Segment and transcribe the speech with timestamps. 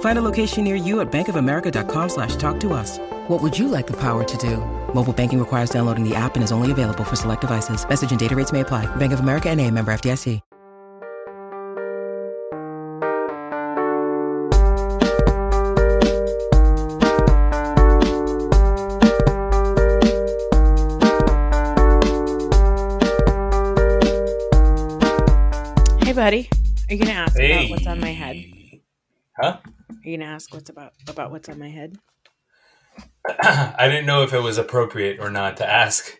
[0.00, 2.98] Find a location near you at bankofamerica.com slash talk to us.
[3.28, 4.58] What would you like the power to do?
[4.94, 7.86] Mobile banking requires downloading the app and is only available for select devices.
[7.88, 8.86] Message and data rates may apply.
[8.96, 10.40] Bank of America and a member FDIC.
[26.04, 26.48] Hey, buddy.
[26.90, 27.52] Are you gonna ask Hey.
[27.52, 28.36] about what's on my head?
[29.40, 29.56] Huh?
[30.04, 31.96] Are you gonna ask what's about about what's on my head?
[33.40, 36.18] I didn't know if it was appropriate or not to ask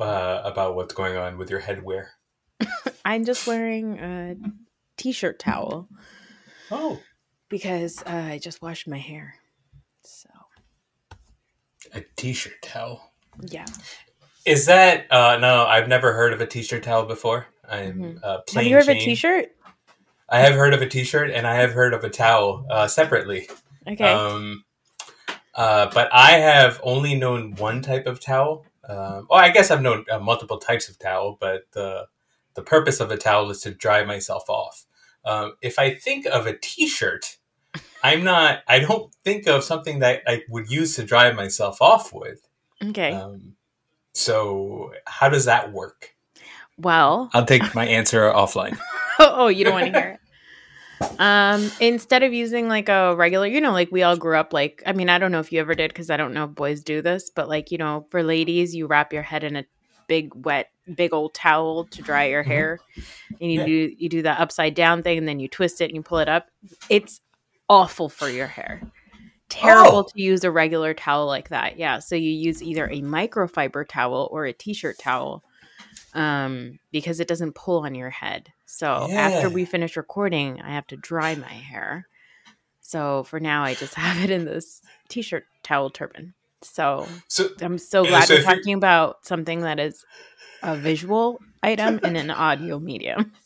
[0.00, 2.06] uh, about what's going on with your headwear.
[3.04, 4.36] I'm just wearing a
[4.96, 5.88] t-shirt towel
[6.70, 7.00] Oh,
[7.48, 9.34] because uh, I just washed my hair.
[10.04, 10.28] So
[11.92, 13.12] a t-shirt towel.
[13.50, 13.66] yeah,
[14.44, 15.66] Is that uh, no?
[15.66, 17.46] I've never heard of a t-shirt towel before.
[17.68, 19.55] I'm uh, have you heard of a t-shirt?
[20.28, 23.48] I have heard of a t-shirt and I have heard of a towel uh, separately.
[23.86, 24.64] Okay, Um,
[25.54, 28.66] uh, but I have only known one type of towel.
[28.88, 32.06] Um, well, I guess I've known uh, multiple types of towel, but the
[32.54, 34.86] the purpose of a towel is to dry myself off.
[35.24, 37.36] Um, if I think of a T-shirt,
[38.02, 38.60] I'm not.
[38.66, 42.46] I don't think of something that I would use to dry myself off with.
[42.82, 43.12] okay.
[43.12, 43.56] Um,
[44.14, 46.14] so, how does that work?
[46.78, 48.78] well, I'll take my answer offline.
[49.38, 50.20] oh, you don't want to hear it.
[51.20, 54.82] Um, instead of using like a regular, you know, like we all grew up like,
[54.86, 56.82] I mean, I don't know if you ever did because I don't know if boys
[56.82, 59.64] do this, but like, you know, for ladies, you wrap your head in a
[60.08, 62.78] big wet, big old towel to dry your hair,
[63.40, 63.66] and you Yeah.
[63.66, 66.18] do you do the upside down thing, and then you twist it and you pull
[66.18, 66.48] it up.
[66.88, 67.20] It's
[67.68, 68.80] awful for your hair.
[69.48, 70.02] Terrible Oh.
[70.02, 71.78] to use a regular towel like that.
[71.78, 75.42] Yeah, so you use either a microfiber towel or a t-shirt towel
[76.14, 78.52] um, because it doesn't pull on your head.
[78.66, 82.06] So after we finish recording, I have to dry my hair.
[82.80, 86.34] So for now, I just have it in this t-shirt towel turban.
[86.62, 90.04] So So, I'm so Yeah, glad so we're talking about something that is
[90.62, 93.32] a visual item in an audio medium.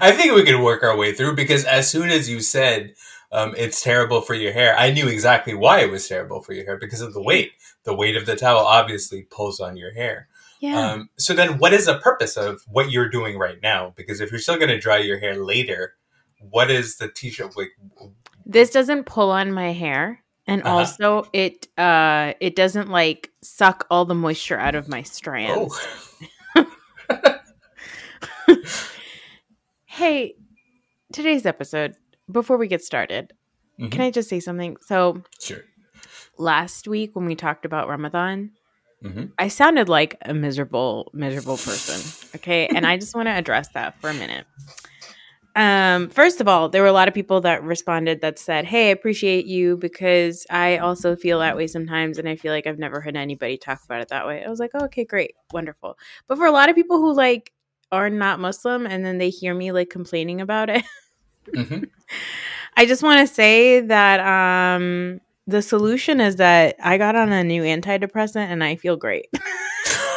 [0.00, 2.94] I think we could work our way through because as soon as you said
[3.32, 6.64] um, it's terrible for your hair, I knew exactly why it was terrible for your
[6.64, 7.52] hair because of the weight.
[7.84, 10.28] The weight of the towel obviously pulls on your hair.
[10.60, 10.92] Yeah.
[10.92, 13.92] Um, so then, what is the purpose of what you're doing right now?
[13.96, 15.94] Because if you're still going to dry your hair later,
[16.40, 17.70] what is the t-shirt like?
[18.46, 20.22] this doesn't pull on my hair.
[20.46, 20.76] And Uh-huh.
[20.78, 25.78] also it uh it doesn't like suck all the moisture out of my strands.
[26.56, 26.64] Oh,
[29.84, 30.34] Hey,
[31.12, 31.94] today's episode,
[32.30, 33.32] before we get started,
[33.80, 33.90] Mhm.
[33.90, 34.76] can I just say something?
[34.80, 35.64] So, sure.
[36.38, 38.52] last week when we talked about Ramadan,
[39.04, 39.32] Mhm.
[39.38, 42.00] I sounded like a miserable, miserable person.
[42.36, 42.66] Okay.
[42.66, 44.46] and I just want to address that for a minute.
[45.56, 48.88] Um, first of all, there were a lot of people that responded that said, Hey,
[48.88, 52.18] I appreciate you because I also feel that way sometimes.
[52.18, 54.44] And I feel like I've never heard anybody talk about it that way.
[54.44, 55.98] I was like, oh, okay, great, wonderful.
[56.28, 57.52] But for a lot of people who like
[57.90, 60.84] are not Muslim and then they hear me like complaining about it,
[61.54, 61.78] hmm
[62.76, 67.42] I just want to say that um, the solution is that I got on a
[67.44, 69.26] new antidepressant and I feel great.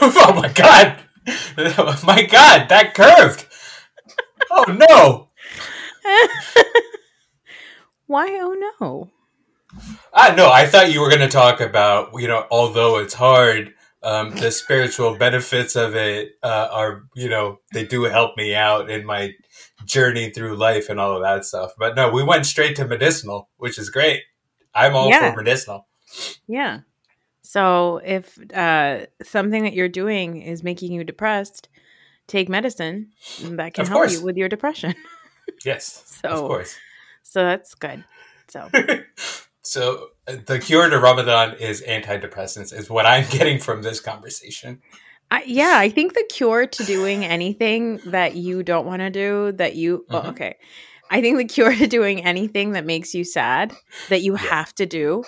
[0.01, 0.97] oh my god!
[2.05, 3.45] my god, that curved.
[4.51, 5.29] Oh no!
[8.07, 8.27] Why?
[8.41, 9.11] Oh no.
[10.13, 13.73] Ah, no, I thought you were going to talk about, you know, although it's hard
[14.03, 18.89] Um, the spiritual benefits of it uh, are, you know, they do help me out
[18.89, 19.33] in my
[19.85, 21.71] journey through life and all of that stuff.
[21.77, 24.21] But no, we went straight to medicinal, which is great.
[24.73, 25.31] I'm all Yeah.
[25.31, 25.87] for medicinal.
[26.47, 26.79] Yeah.
[27.43, 31.69] So if uh, something that you're doing is making you depressed,
[32.27, 34.13] take medicine that can Of help course.
[34.13, 34.95] you with your depression.
[35.65, 36.77] Yes, So- of course.
[37.23, 38.03] So that's good.
[38.47, 38.69] So
[39.63, 44.81] So uh, the cure to Ramadan is antidepressants, is what I'm getting from this conversation.
[45.29, 49.51] I, yeah, I think the cure to doing anything that you don't want to do,
[49.53, 50.29] that you, oh, Mhm.
[50.29, 50.55] okay.
[51.11, 53.73] I think the cure to doing anything that makes you sad,
[54.09, 55.23] that you have to do,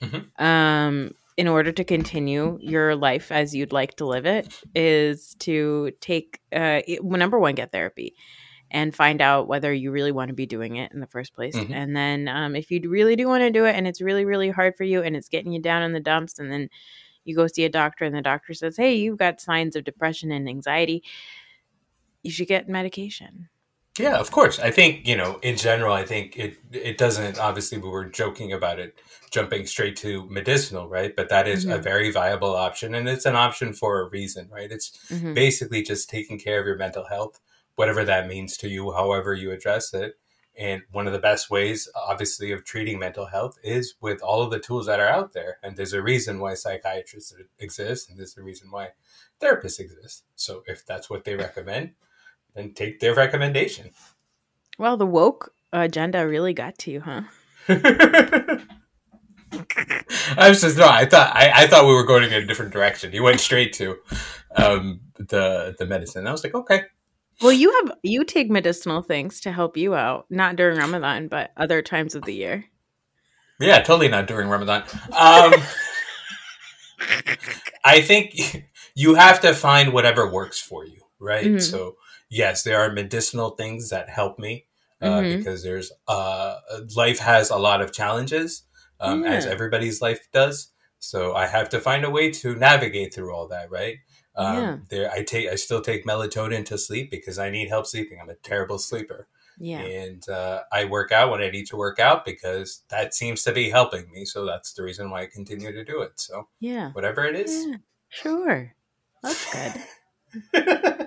[0.00, 0.40] Mhm.
[0.40, 5.90] um, in order to continue your life as you'd like to live it, is to
[6.00, 8.14] take, uh, it- well, number one, get therapy
[8.70, 11.54] and find out whether you really want to be doing it in the first place.
[11.56, 11.70] Mhm.
[11.74, 14.50] And then, um, if you really do want to do it and it's really, really
[14.50, 16.70] hard for you and it's getting you down in the dumps, and then
[17.24, 20.30] you go see a doctor and the doctor says, Hey, you've got signs of depression
[20.30, 21.02] and anxiety,
[22.22, 23.48] you should get medication.
[23.98, 24.58] Yeah, of course.
[24.58, 27.38] I think you know, in general, I think it it doesn't.
[27.38, 28.98] Obviously, we were joking about it,
[29.30, 31.14] jumping straight to medicinal, right?
[31.14, 31.82] But that is a Mhm.
[31.82, 34.70] very viable option, and it's an option for a reason, right?
[34.72, 35.34] It's Mhm.
[35.34, 37.40] basically just taking care of your mental health,
[37.76, 40.18] whatever that means to you, however you address it.
[40.56, 44.50] And one of the best ways, obviously, of treating mental health is with all of
[44.50, 45.58] the tools that are out there.
[45.62, 48.90] And there's a reason why psychiatrists exist, and there's a reason why
[49.40, 50.24] therapists exist.
[50.36, 51.94] So if that's what they recommend,
[52.54, 53.90] then take their recommendation.
[54.78, 57.22] Well, the woke agenda really got to you, huh?
[60.36, 60.88] I was just no.
[60.88, 63.12] I thought I, I thought we were going in a different direction.
[63.12, 63.96] He went straight to
[64.56, 66.26] um, the the medicine.
[66.26, 66.82] I was like, okay,
[67.40, 71.52] Well, you have you take medicinal things to help you out, not during Ramadan, but
[71.56, 72.64] other times of the year.
[73.60, 74.82] yeah, totally not during Ramadan.
[75.12, 75.54] Um,
[77.84, 78.66] I think
[78.96, 81.46] you have to find whatever works for you, right?
[81.46, 81.62] Mhm.
[81.62, 81.96] So
[82.42, 84.66] yes, there are medicinal things that help me
[85.00, 85.36] uh, Mhm.
[85.38, 86.56] because there's uh,
[86.96, 88.62] life has a lot of challenges,
[89.00, 90.68] um, as everybody's life does.
[90.98, 93.96] So I have to find a way to navigate through all that, right?
[94.36, 94.76] Um, Yeah.
[94.90, 98.18] There, I take, I still take melatonin to sleep because I need help sleeping.
[98.20, 99.28] I'm a terrible sleeper,
[99.58, 99.82] Yeah.
[99.82, 103.52] and uh, I work out when I need to work out because that seems to
[103.52, 104.24] be helping me.
[104.24, 106.12] So that's the reason why I continue to do it.
[106.18, 106.90] So Yeah.
[106.92, 107.76] whatever it is, Yeah.
[108.08, 108.74] Sure.
[109.22, 109.74] That's good.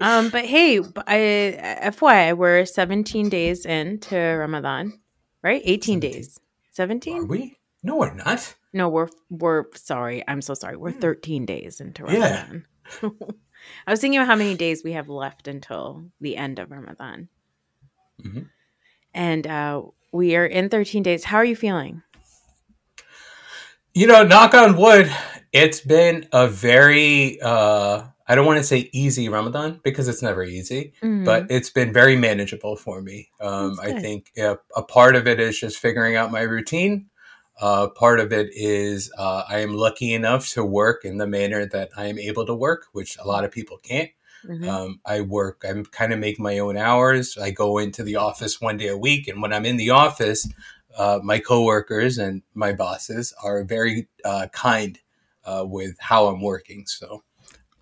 [0.00, 5.00] Um, but hey, I, FYI, we're 17 days into Ramadan,
[5.42, 5.60] right?
[5.64, 6.00] 18 17.
[6.00, 6.38] days.
[6.38, 7.28] are 17?
[7.28, 7.58] we?
[7.82, 8.54] No, we're not.
[8.72, 10.22] No, we're we're sorry.
[10.28, 10.76] I'm so sorry.
[10.76, 12.64] We're 13 days into Ramadan.
[13.02, 13.08] Yeah.
[13.86, 17.28] I was thinking about how many days we have left until the end of Ramadan.
[18.22, 18.48] Mhm.
[19.14, 21.24] And uh, we are in 13 days.
[21.24, 22.02] How are you feeling?
[23.94, 25.10] You know, knock on wood,
[25.52, 30.44] it's been a very uh I don't want to say easy Ramadan because it's never
[30.44, 31.24] easy, Mhm.
[31.24, 33.30] but it's been very manageable for me.
[33.40, 37.06] Um, I think uh, a part of it is just figuring out my routine.
[37.60, 41.66] Uh, part of it is uh, I am lucky enough to work in the manner
[41.66, 44.10] that I am able to work, which a lot of people can't.
[44.46, 44.68] Mhm.
[44.68, 47.36] Um, I work, I'm kind of make my own hours.
[47.36, 49.26] I go into the office one day a week.
[49.26, 50.46] And when I'm in the office,
[50.96, 54.98] uh, my coworkers and my bosses are very uh, kind
[55.44, 56.86] uh, with how I'm working.
[56.86, 57.24] So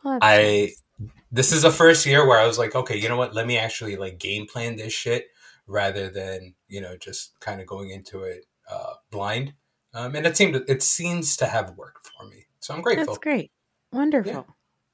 [0.06, 1.10] Well, I, nice.
[1.32, 3.34] this is the first year where I was like, okay, you know what?
[3.34, 5.26] Let me actually like game plan this shit
[5.66, 9.54] rather than, you know, just kind of going into it uh, blind.
[9.94, 12.46] Um, and it seemed, it seems to have worked for me.
[12.60, 13.06] So I'm grateful.
[13.06, 13.50] That's great.
[13.92, 14.46] Wonderful.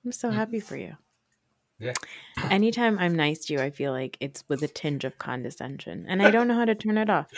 [0.03, 0.35] I'm so Mhm.
[0.35, 0.97] happy for you.
[1.79, 1.93] Yeah.
[2.51, 6.23] Anytime I'm nice to you, I feel like it's with a tinge of condescension, and
[6.23, 7.29] I don't know how to turn it off.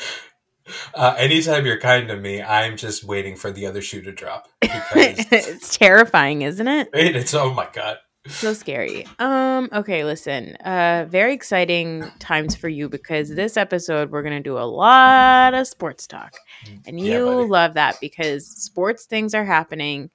[0.95, 4.49] Uh, anytime you're kind to me, I'm just waiting for the other shoe to drop
[4.61, 4.83] because
[5.33, 6.89] it's terrifying, isn't it?
[6.95, 7.99] It's oh my god.
[8.27, 9.07] So scary.
[9.19, 10.57] Um, okay, listen.
[10.57, 15.67] Uh very exciting times for you because this episode we're gonna do a lot of
[15.67, 16.35] sports talk.
[16.87, 17.49] And you buddy.
[17.49, 20.09] love that because sports things are happening.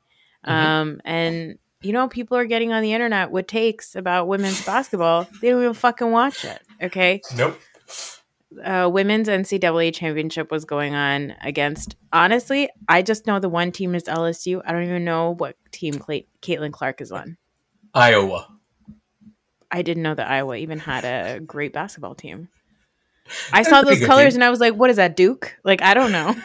[0.47, 0.51] Mhm.
[0.51, 5.27] Um and you know, people are getting on the internet with takes about women's basketball.
[5.41, 6.59] They don't even fucking watch it.
[6.81, 7.21] Okay.
[7.37, 7.59] Nope.
[8.63, 11.95] Uh, women's NCAA championship was going on against.
[12.11, 14.61] Honestly, I just know the one team is LSU.
[14.65, 17.37] I don't even know what team Caitlin Clark is on.
[17.93, 18.47] Iowa.
[19.71, 22.49] I didn't know that Iowa even had a great basketball team.
[23.53, 24.37] I saw those colors team.
[24.37, 26.35] and I was like, "What is that, Duke?" Like, I don't know.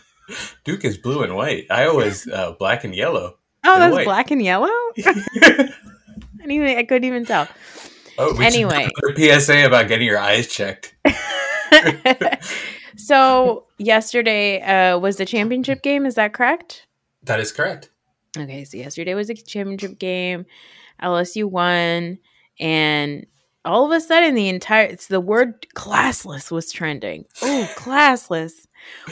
[0.64, 1.64] Duke is blue and white.
[1.70, 3.38] Iowa's uh, black and yellow.
[3.64, 4.04] Oh, And that's white.
[4.04, 4.68] black and yellow.
[4.98, 5.70] I
[6.36, 7.48] didn't even, I couldn't even tell.
[8.18, 8.88] Oh, Anyway.
[9.16, 10.94] PSA about getting your eyes checked.
[12.96, 16.06] so yesterday uh, was the championship game.
[16.06, 16.86] Is that correct?
[17.22, 17.90] That is correct.
[18.36, 20.46] Okay, so yesterday was a championship game.
[21.02, 22.18] LSU won,
[22.58, 23.26] and
[23.64, 27.24] all of a sudden, the entire it's the word classless was trending.
[27.42, 28.66] Oh, classless.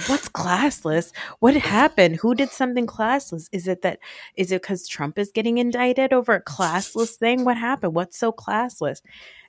[0.07, 1.13] What's classless?
[1.41, 2.17] What happened?
[2.17, 3.49] Who did something classless?
[3.53, 3.99] Is it that
[4.37, 7.45] is it because Trump is getting indicted over a classless thing?
[7.45, 7.95] What happened?
[7.95, 9.01] What's so classless?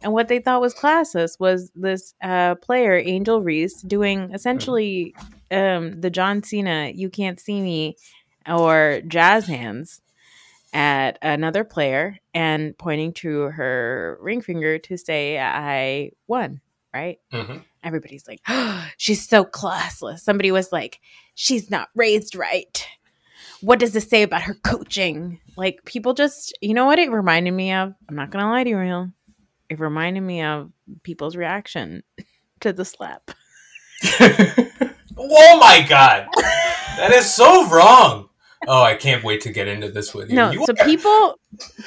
[0.02, 5.16] And what they thought was classless was this uh, player, Angel Reese, doing essentially
[5.52, 7.96] um, the John Cena "You Can't See Me"
[8.48, 10.02] or jazz hands
[10.74, 16.62] at another player and pointing to her ring finger to say, I won,
[16.94, 17.20] right?
[17.32, 17.64] Mhm.
[17.84, 20.20] Everybody's like, oh, she's so classless.
[20.20, 21.00] Somebody was like,
[21.36, 22.88] she's not raised right.
[23.62, 25.40] What does this say about her coaching?
[25.56, 27.94] Like, people just, you know what it reminded me of?
[28.08, 29.12] I'm not going to lie to you, real.
[29.70, 30.72] It reminded me of
[31.04, 32.04] people's reaction
[32.62, 33.32] to the slap.
[34.20, 36.28] oh my god,
[36.98, 38.27] that is so wrong.
[38.68, 40.36] Oh, I can't wait to get into this with you.
[40.36, 41.40] No, You so are- people,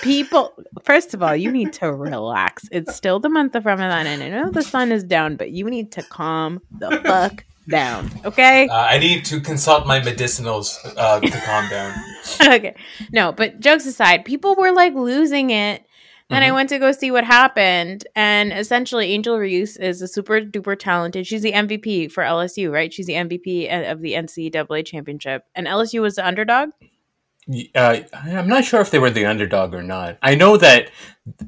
[0.02, 0.52] people.
[0.84, 2.68] First of all, you need to relax.
[2.70, 5.68] It's still the month of Ramadan, and I know the sun is down, but you
[5.68, 8.10] need to calm the fuck down.
[8.24, 8.68] Okay.
[8.68, 11.92] Uh, I need to consult my medicinals uh, to calm down.
[12.42, 12.74] okay.
[13.12, 15.84] No, but jokes aside, people were like losing it.
[16.30, 16.54] Then I Mhm.
[16.54, 21.26] went to go see what happened, and essentially, Angel Reese is a super duper talented.
[21.26, 22.92] She's the MVP for LSU, right?
[22.92, 26.70] She's the MVP of the NCAA championship, and LSU was the underdog.
[27.74, 30.18] Uh, I'm not sure if they were the underdog or not.
[30.22, 30.90] I know that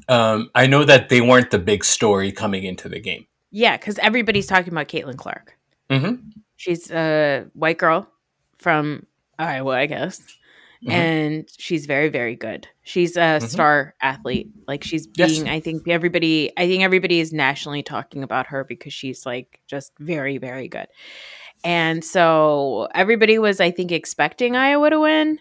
[0.09, 3.25] um, I know that they weren't the big story coming into the game.
[3.51, 5.57] Yeah, because everybody's talking about Caitlin Clark.
[5.89, 6.15] hmm
[6.57, 8.07] She's a white girl
[8.57, 9.05] from
[9.39, 10.21] Iowa, I guess.
[10.85, 10.91] Mhm.
[10.91, 12.67] And she's very, very good.
[12.83, 13.47] She's a Mhm.
[13.47, 14.49] star athlete.
[14.67, 15.31] Like she's Yes.
[15.31, 19.61] being, I think everybody, I think everybody is nationally talking about her because she's like
[19.67, 20.87] just very, very good.
[21.63, 25.39] And so everybody was, I think, expecting Iowa to win.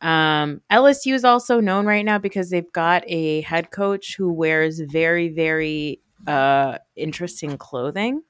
[0.00, 4.78] Um, LSU is also known right now because they've got a head coach who wears
[4.80, 8.22] very, very uh interesting clothing.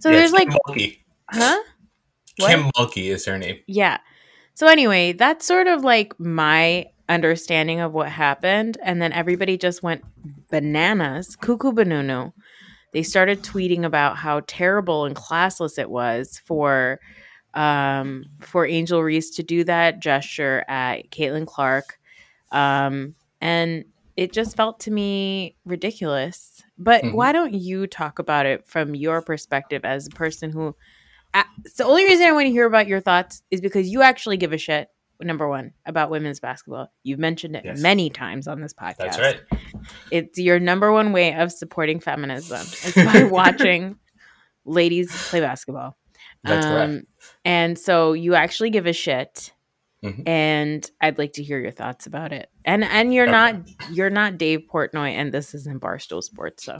[0.00, 0.98] So Yes, there's like, Mulkey.
[1.30, 1.58] huh?
[2.36, 2.50] What?
[2.50, 3.58] Kim Mulkey is her name.
[3.66, 3.98] Yeah.
[4.58, 8.76] So anyway, that's sort of like my understanding of what happened.
[8.82, 10.02] And then everybody just went
[10.50, 12.32] bananas, cuckoo banunu.
[12.92, 16.98] They started tweeting about how terrible and classless it was for
[17.54, 21.96] um for Angel Reese to do that gesture at Caitlin Clark.
[22.50, 23.84] Um and
[24.16, 26.64] it just felt to me ridiculous.
[26.76, 27.12] But Mhm.
[27.12, 30.74] why don't you talk about it from your perspective as a person who
[31.34, 34.52] The only reason I want to hear about your thoughts is because you actually give
[34.52, 34.88] a shit.
[35.20, 36.92] Number one about women's basketball.
[37.02, 37.80] You've mentioned it Yes.
[37.80, 38.96] many times on this podcast.
[38.98, 39.40] That's right.
[40.12, 43.96] It's your number one way of supporting feminism is by watching
[44.64, 45.96] ladies play basketball.
[46.44, 46.88] That's correct.
[46.90, 47.02] Um,
[47.44, 49.52] And so you actually give a shit.
[50.04, 50.28] Mhm.
[50.28, 52.48] And I'd like to hear your thoughts about it.
[52.64, 53.32] And and you're Okay.
[53.32, 53.56] not
[53.90, 56.64] you're not Dave Portnoy, and this isn't Barstool Sports.
[56.64, 56.78] So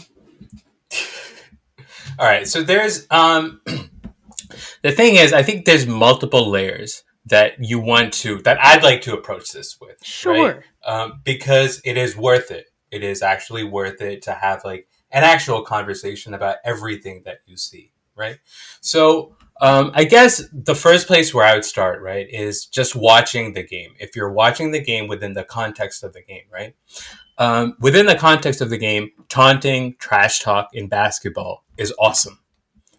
[2.20, 2.46] All right.
[2.46, 3.60] So there's um
[4.82, 8.40] The thing is, I think there's multiple layers that you want to.
[8.42, 9.96] that I'd like to approach this with.
[10.02, 10.62] sure, Right?
[10.86, 12.66] Um, because it is worth it.
[12.90, 17.56] It is actually worth it to have like an actual conversation about everything that you
[17.56, 17.92] see.
[18.16, 18.38] Right.
[18.80, 23.54] So Um, I guess the first place where I would start, right, is just watching
[23.54, 23.90] the game.
[23.98, 26.76] If you're watching the game within the context of the game, right?
[27.38, 32.38] Um, within the context of the game, taunting, trash talk in basketball is awesome.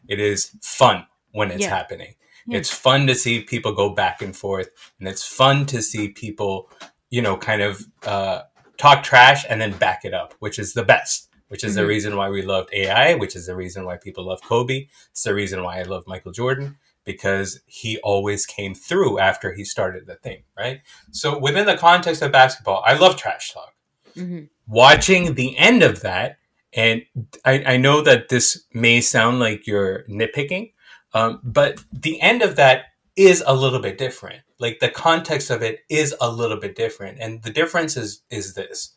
[0.07, 1.69] It is fun when it's Yeah.
[1.69, 2.15] happening.
[2.47, 2.57] Yeah.
[2.59, 4.69] It's fun to see people go back and forth,
[4.99, 6.69] and it's fun to see people,
[7.09, 8.43] you know, kind of uh,
[8.77, 11.27] talk trash and then back it up, which is the best.
[11.49, 11.87] Which is the Mhm.
[11.87, 14.87] reason why we loved AI, which is the reason why people love Kobe.
[15.09, 19.63] It's the reason why I love Michael Jordan because he always came through after he
[19.63, 20.81] started the thing, right?
[21.09, 23.73] So within the context of basketball, I love trash talk.
[24.13, 26.37] hmm Watching the end of that,
[26.73, 27.03] and
[27.43, 30.73] I, I know that this may sound like you're nitpicking,
[31.13, 32.85] um, but the end of that
[33.15, 34.41] is a little bit different.
[34.59, 38.53] Like the context of it is a little bit different, and the difference is is
[38.53, 38.95] this: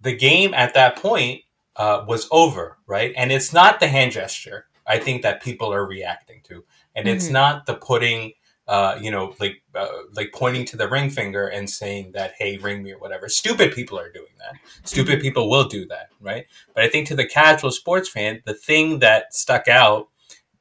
[0.00, 1.42] the game at that point
[1.76, 3.12] uh, was over, right?
[3.16, 4.66] And it's not the hand gesture.
[4.86, 6.64] I think that people are reacting to,
[6.94, 7.32] and it's Mhm.
[7.32, 8.32] not the putting,
[8.68, 12.56] uh, you know, like uh, like pointing to the ring finger and saying that, "Hey,
[12.58, 13.28] ring me" or whatever.
[13.28, 14.54] Stupid people are doing that.
[14.88, 16.46] Stupid people will do that, right?
[16.74, 20.08] But I think to the casual sports fan, the thing that stuck out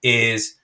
[0.06, 0.56] is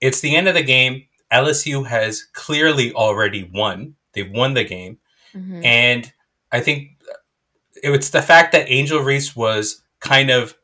[0.00, 1.04] it's the end of the game.
[1.30, 3.94] LSU has clearly already won.
[4.14, 4.98] They've won the game.
[5.32, 6.12] hmm And
[6.50, 6.88] I think
[7.82, 10.56] it's the fact that Angel Reese was kind of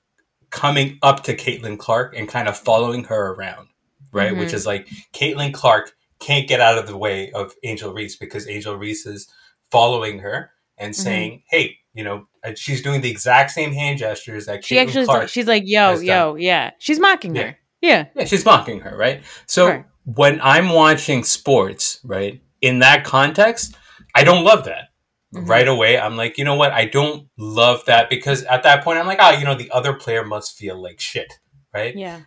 [0.51, 3.69] coming up to Caitlin Clark and kind of following her around,
[4.13, 4.33] right?
[4.33, 4.39] Mhm.
[4.39, 8.49] Which is like Caitlin Clark can't get out of the way of Angel Reese because
[8.49, 9.29] Angel Reese is
[9.71, 11.03] following her and Mm-hmm.
[11.03, 15.05] saying, "Hey, you know, she's doing the exact same hand gestures that She Caitlin actually,
[15.05, 17.43] Clark she's like, "Yo, yo, yeah." She's mocking Yeah.
[17.43, 17.59] her.
[17.87, 18.07] Yeah.
[18.15, 19.23] Yeah, she's mocking her, right?
[19.47, 19.85] So Right.
[20.05, 23.75] when I'm watching sports, right, in that context,
[24.15, 24.89] I don't love that.
[25.35, 25.49] Mhm.
[25.49, 26.73] Right away, I'm like, you know what?
[26.73, 29.93] I don't love that because at that point, I'm like, oh, you know, the other
[29.95, 31.33] player must feel like shit,
[31.75, 31.95] right?
[31.97, 32.21] Yeah.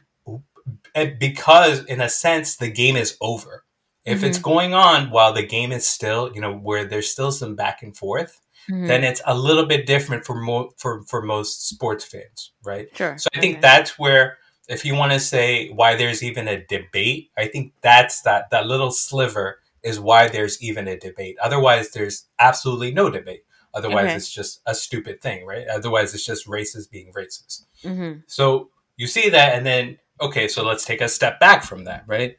[0.96, 3.64] and because in a sense the game is over
[4.06, 7.56] if it's going on while the game is still you know where there's still some
[7.56, 8.40] back and forth
[8.70, 8.88] Mhm.
[8.88, 13.18] then it's a little bit different for mo- for for most sports fans right Sure.
[13.18, 13.62] so i think Okay.
[13.62, 14.38] that's where
[14.70, 18.66] if you want to say why there's even a debate i think that's that that
[18.68, 24.16] little sliver is why there's even a debate otherwise there's absolutely no debate otherwise Okay.
[24.16, 28.24] it's just a stupid thing right otherwise it's just racist being racist Mhm.
[28.28, 32.04] so you see that, and then okay, so let's take a step back from that,
[32.06, 32.36] right?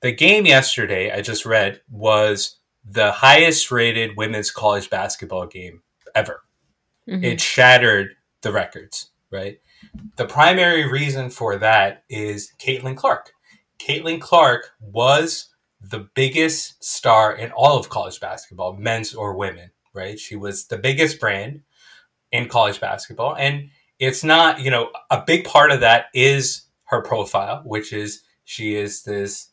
[0.00, 5.82] The game yesterday I just read was the highest rated women's college basketball game
[6.16, 6.42] ever.
[7.06, 7.22] Mhm.
[7.22, 9.60] It shattered the records, right?
[10.16, 13.32] The primary reason for that is Caitlin Clark.
[13.78, 15.48] Caitlin Clark was
[15.80, 20.18] the biggest star in all of college basketball, men's or women, right?
[20.18, 21.62] She was the biggest brand
[22.32, 23.36] in college basketball.
[23.36, 28.22] And it's not, you know, a big part of that is her profile, which is
[28.44, 29.50] she is this,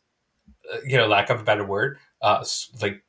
[0.72, 2.44] uh, you know, lack of a better word, uh,
[2.82, 3.04] like,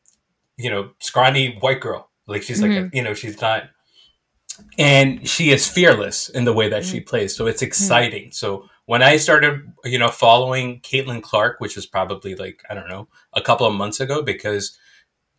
[0.57, 2.09] you know, scrawny white girl.
[2.27, 3.69] Like she's like, a, you know, she's not,
[4.77, 7.35] and she is fearless in the way that she plays.
[7.35, 8.31] So it's exciting.
[8.31, 12.87] So when I started, you know, following Caitlin Clark, which was probably like, I don't
[12.89, 14.77] know, a couple of months ago, because,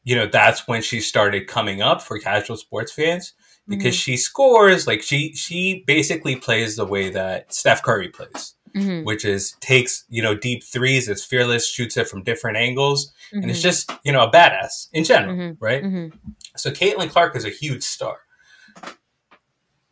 [0.04, 3.34] you know, that's when she started coming up for casual sports fans
[3.68, 9.04] because she scores like she she basically plays the way that Steph Curry plays, Mhm.
[9.04, 13.50] which is takes, you know, deep threes, is fearless, shoots it from different angles, and
[13.50, 13.62] it's Mhm.
[13.62, 15.56] just, you know, a badass in general, Mhm.
[15.60, 15.82] right?
[15.82, 16.12] Mhm.
[16.56, 18.20] So Caitlin Clark is a huge star.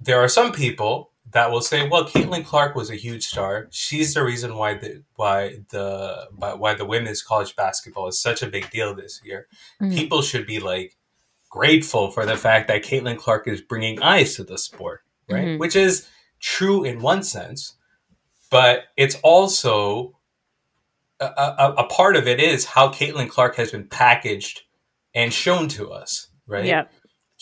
[0.00, 3.68] There are some people that will say, "Well, Caitlin Clark was a huge star.
[3.70, 8.42] She's the reason why the why the why, why the women's college basketball is such
[8.42, 9.48] a big deal this year.
[9.80, 9.94] Mhm.
[9.94, 10.96] People should be like
[11.48, 15.44] grateful for the fact that Caitlin Clark is bringing eyes to the sport, right?
[15.46, 15.58] Mhm.
[15.58, 16.06] Which is
[16.40, 17.74] true in one sense,
[18.50, 20.12] but it's also
[21.18, 24.62] a, a, a part of it is how Caitlin Clark has been packaged
[25.14, 26.66] and shown to us, right?
[26.66, 26.92] Yep.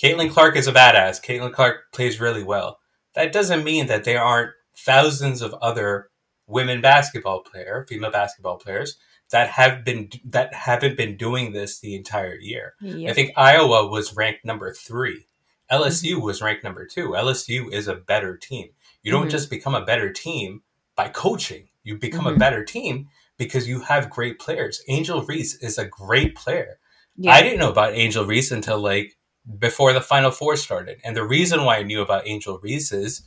[0.00, 1.22] Caitlin Clark is a badass.
[1.24, 2.78] Caitlin Clark plays really well.
[3.14, 6.09] That doesn't mean that there aren't thousands of other
[6.46, 8.96] women basketball player, female basketball players
[9.30, 12.74] that have been that haven't been doing this the entire year.
[12.83, 15.26] I think Iowa was ranked number three.
[15.70, 17.14] LSU was ranked number two.
[17.14, 18.70] LSU is a better team.
[19.02, 19.30] You don't Mhm.
[19.30, 20.62] just become a better team
[20.94, 21.68] by coaching.
[21.83, 22.38] You become a Mhm.
[22.38, 24.83] better team because you have great players.
[24.88, 26.78] Angel Reese is a great player.
[27.16, 27.33] Yeah.
[27.33, 29.16] I didn't know about Angel Reese until like
[29.59, 30.98] before the Final Four started.
[31.04, 33.22] And the reason why I knew about Angel Reese is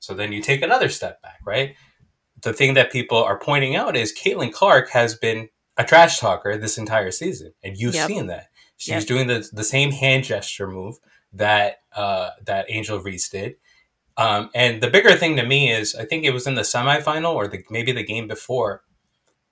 [0.00, 1.74] so then you take another step back, right?
[2.42, 6.56] The thing that people are pointing out is Caitlin Clark has been a trash talker
[6.56, 7.52] this entire season.
[7.64, 8.06] And you've Yep.
[8.06, 8.48] seen that.
[8.76, 9.06] She's Yep.
[9.06, 10.96] doing the, the same hand gesture move
[11.32, 13.56] that uh, that Angel Reese did.
[14.16, 17.34] Um, and the bigger thing to me is I think it was in the semifinal
[17.34, 18.82] or the, maybe the game before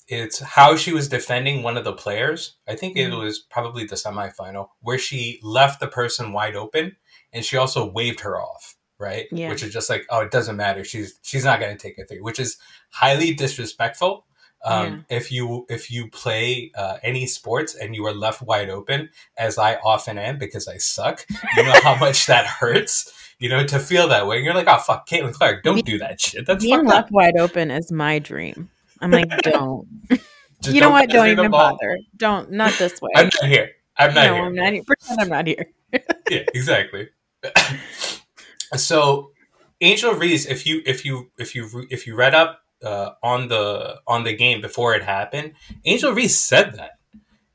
[0.08, 2.56] it's how she was defending one of the players.
[2.68, 3.18] I think it Mhm.
[3.20, 6.96] was probably the semifinal where she left the person wide open
[7.32, 9.26] and she also waved her off, right?
[9.32, 9.48] Yeah.
[9.48, 10.84] Which is just like, oh, it doesn't matter.
[10.84, 12.56] She's she's not going to take a three, which is
[12.90, 14.24] highly disrespectful.
[14.64, 19.10] Um, If you if you play uh, any sports and you are left wide open,
[19.36, 21.24] as I often am because I suck,
[21.56, 23.12] you know how much that hurts.
[23.38, 24.36] You know to feel that way.
[24.36, 26.46] And You're like, oh fuck, Caitlin Clark, don't Me- do that shit.
[26.46, 27.12] That's Being left up.
[27.12, 28.70] wide open is my dream.
[29.00, 29.86] I'm like, don't.
[30.62, 31.10] You know what?
[31.10, 31.98] Don't even bother.
[32.16, 32.50] Don't.
[32.50, 33.10] Not this way.
[33.14, 33.70] I'm not here.
[33.98, 34.44] I'm not no, here.
[34.44, 34.82] I'm not here.
[34.84, 35.66] Pretend I'm not here.
[36.30, 37.08] yeah, exactly.
[38.76, 39.30] so,
[39.80, 44.00] Angel Reese, if you if you if you if you read up uh, on the
[44.06, 45.52] on the game before it happened,
[45.84, 46.92] Angel Reese said that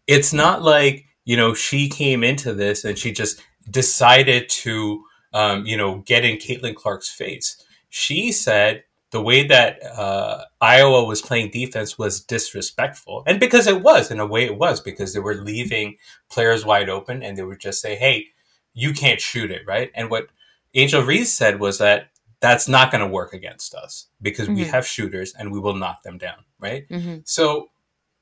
[0.07, 5.65] it's not like you know she came into this and she just decided to um,
[5.65, 7.61] you know get in Caitlin Clark's face.
[7.89, 13.81] She said the way that uh, Iowa was playing defense was disrespectful, and because it
[13.81, 15.97] was in a way, it was because they were leaving
[16.29, 18.27] players wide open, and they would just say, "Hey,
[18.73, 20.27] you can't shoot it, right?" And what
[20.73, 22.07] Angel Reese said was that
[22.39, 24.69] that's not going to work against us because we Mhm.
[24.71, 26.85] have shooters and we will knock them down, right?
[26.89, 27.69] hmm So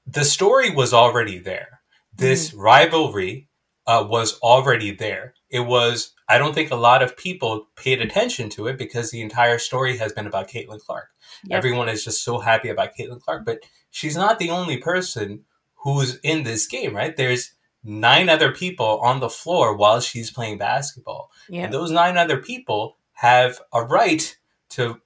[0.06, 1.80] the story was already there.
[2.15, 3.47] This rivalry
[3.88, 5.36] uh, was already there.
[5.49, 9.21] It was, I don't think a lot of people paid attention to it because the
[9.21, 11.07] entire story has been about Caitlin Clark.
[11.45, 11.57] Yep.
[11.57, 15.45] Everyone is just so happy about Caitlin Clark, but she's not the only person
[15.83, 17.15] who's in this game, right?
[17.17, 21.31] There's nine other people on the floor while she's playing basketball.
[21.49, 21.63] Yeah.
[21.63, 24.37] And those nine other people have a right
[24.71, 25.01] to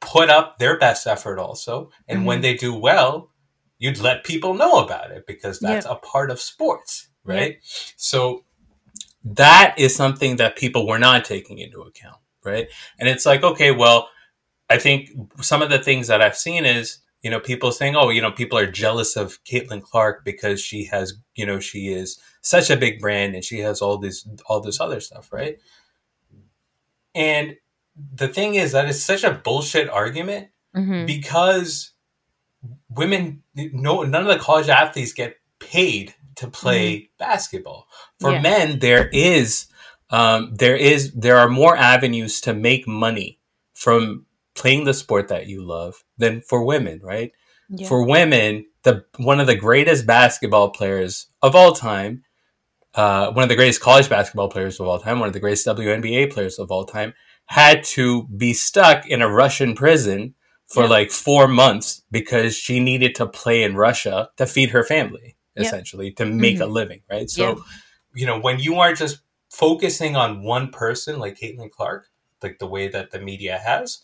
[0.00, 1.90] put up their best effort also.
[2.06, 2.42] And when Mhm.
[2.42, 3.30] they do well,
[3.78, 5.92] you'd let people know about it because that's Yeah.
[5.92, 7.58] a part of sports, right?
[7.96, 8.44] So
[9.34, 12.68] that is something that people were not taking into account, right?
[12.98, 14.08] And it's like, okay, well,
[14.70, 15.10] I think
[15.40, 18.30] some of the things that I've seen is, you know, people saying, oh, you know,
[18.30, 22.76] people are jealous of Caitlin Clark because she has, you know, she is such a
[22.76, 25.58] big brand and she has all this, all this other stuff, right?
[27.14, 27.56] And
[28.14, 31.06] the thing is that it's such a bullshit argument Mhm.
[31.06, 31.92] because
[32.90, 37.86] women no none of the college athletes get paid to play basketball
[38.20, 38.40] for Yeah.
[38.42, 39.66] men there is
[40.10, 43.40] um, there is there are more avenues to make money
[43.74, 47.32] from playing the sport that you love than for women right
[47.68, 47.88] Yeah.
[47.88, 52.22] for women the one of the greatest basketball players of all time
[52.94, 55.66] uh, one of the greatest college basketball players of all time one of the greatest
[55.66, 57.12] WNBA players of all time
[57.46, 60.34] had to be stuck in a Russian prison
[60.68, 60.88] for Yeah.
[60.90, 66.10] like four months because she needed to play in Russia to feed her family, Essentially,
[66.12, 66.72] to make a Mhm.
[66.72, 67.30] living, right?
[67.30, 67.54] So, Yeah.
[68.14, 72.08] you know, when you are just focusing on one person like Caitlin Clark,
[72.42, 74.02] like the way that the media has,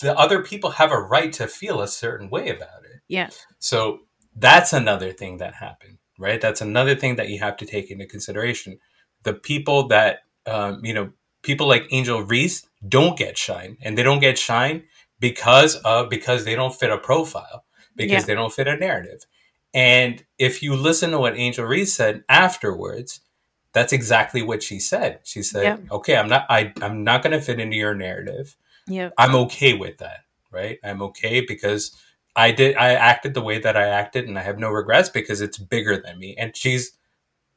[0.00, 3.00] the other people have a right to feel a certain way about it.
[3.08, 3.30] Yeah.
[3.58, 4.00] So
[4.34, 6.40] that's another thing that happened, right?
[6.40, 8.78] That's another thing that you have to take into consideration.
[9.24, 11.12] The people that, um, you know,
[11.42, 14.84] people like Angel Reese don't get shine, and they don't get shine
[15.18, 17.64] because of because they don't fit a profile,
[17.96, 18.26] because Yeah.
[18.26, 19.26] they don't fit a narrative.
[19.72, 23.20] And if you listen to what Angel Reese said afterwards,
[23.72, 25.20] that's exactly what she said.
[25.22, 25.64] She said.
[25.92, 26.46] "Okay, I'm not.
[26.50, 28.56] I, I'm not going to fit into your narrative.
[28.86, 29.10] Yeah.
[29.16, 30.78] I'm okay with that, right?
[30.82, 31.96] I'm okay because
[32.34, 35.40] I did I acted the way that I acted and I have no regrets because
[35.40, 36.34] it's bigger than me.
[36.36, 36.92] And she's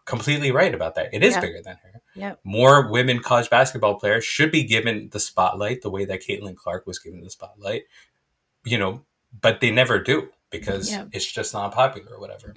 [0.05, 1.13] completely right about that.
[1.13, 2.01] It is bigger than her.
[2.15, 2.35] Yeah.
[2.43, 6.85] More women college basketball players should be given the spotlight the way that Caitlin Clark
[6.85, 7.83] was given the spotlight.
[8.65, 9.05] You know,
[9.41, 11.05] but they never do because Yeah.
[11.11, 12.55] it's just not popular or whatever.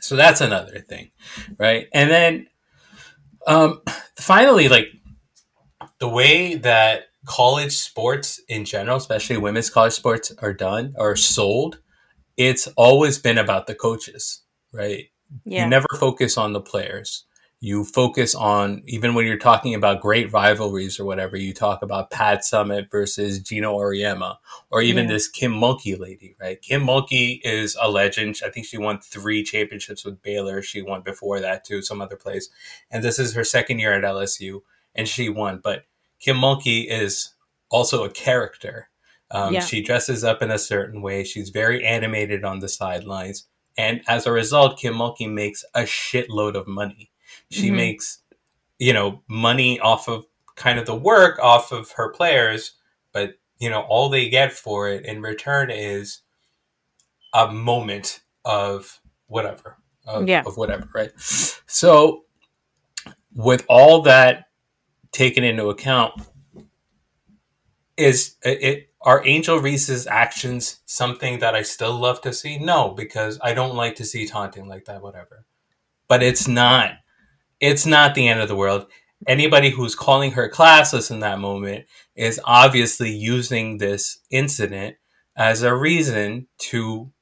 [0.00, 1.10] So that's another thing,
[1.58, 1.86] right?
[1.92, 2.48] And then
[3.46, 3.82] um
[4.16, 4.88] finally like
[5.98, 11.78] the way that college sports in general, especially women's college sports, are done or sold,
[12.36, 15.04] it's always been about the coaches, right?
[15.44, 15.64] Yeah.
[15.64, 17.26] You never focus on the players.
[17.62, 21.36] You focus on even when you're talking about great rivalries or whatever.
[21.36, 24.36] You talk about Pat Summitt versus Geno Auriemma,
[24.70, 25.12] or even Yeah.
[25.12, 26.60] this Kim Mulkey lady, right?
[26.62, 28.40] Kim Mulkey is a legend.
[28.44, 30.62] I think she won three championships with Baylor.
[30.62, 32.48] She won before that too, some other place,
[32.90, 34.62] and this is her second year at LSU,
[34.94, 35.60] and she won.
[35.62, 35.84] But
[36.18, 37.34] Kim Mulkey is
[37.70, 38.88] also a character.
[39.30, 39.60] Um, Yeah.
[39.60, 41.24] She dresses up in a certain way.
[41.24, 43.46] She's very animated on the sidelines.
[43.76, 47.10] And as a result, Kim Mulkey makes a shitload of money.
[47.50, 47.76] She Mhm.
[47.76, 48.22] makes,
[48.78, 52.74] you know, money off of kind of the work off of her players,
[53.12, 56.22] but you know, all they get for it in return is
[57.34, 59.76] a moment of whatever.
[60.06, 60.42] Of, Yeah.
[60.46, 61.12] of whatever, right?
[61.20, 62.24] So
[63.34, 64.46] with all that
[65.12, 66.22] taken into account,
[67.96, 72.58] is it are Angel Reese's actions something that I still love to see?
[72.58, 75.46] No, because I don't like to see taunting like that, whatever.
[76.08, 76.92] But it's not
[77.60, 78.86] it's not the end of the world.
[79.26, 84.96] Anybody who's calling her classless in that moment is obviously using this incident
[85.36, 87.12] as a reason to,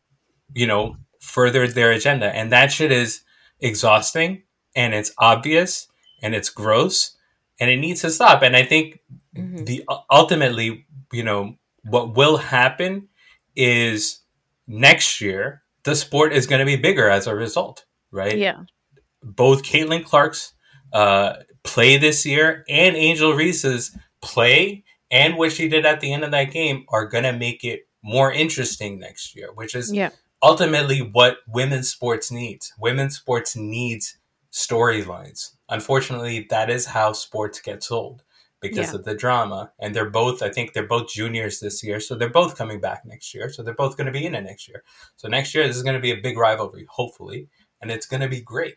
[0.54, 2.34] you know, further their agenda.
[2.34, 3.22] And that shit is
[3.60, 4.42] exhausting
[4.76, 5.88] and it's obvious
[6.22, 7.16] and it's gross
[7.60, 8.42] and it needs to stop.
[8.42, 9.00] And I think
[9.36, 9.66] Mhm.
[9.66, 13.08] the ultimately, you know, what will happen
[13.56, 14.20] is
[14.66, 18.36] next year the sport is going to be bigger as a result, right?
[18.36, 18.62] Yeah.
[19.36, 20.54] Both Caitlin Clark's
[20.92, 26.24] uh, play this year and Angel Reese's play and what she did at the end
[26.24, 30.10] of that game are going to make it more interesting next year, which is Yeah.
[30.42, 32.72] ultimately what women's sports needs.
[32.78, 34.16] Women's sports needs
[34.52, 35.52] storylines.
[35.68, 38.22] Unfortunately, that is how sports get sold
[38.60, 38.96] because Yeah.
[38.96, 39.72] of the drama.
[39.78, 42.00] And they're both, I think they're both juniors this year.
[42.00, 43.50] So they're both coming back next year.
[43.50, 44.82] So they're both going to be in it next year.
[45.16, 47.48] So next year, this is going to be a big rivalry, hopefully.
[47.80, 48.76] And it's going to be great.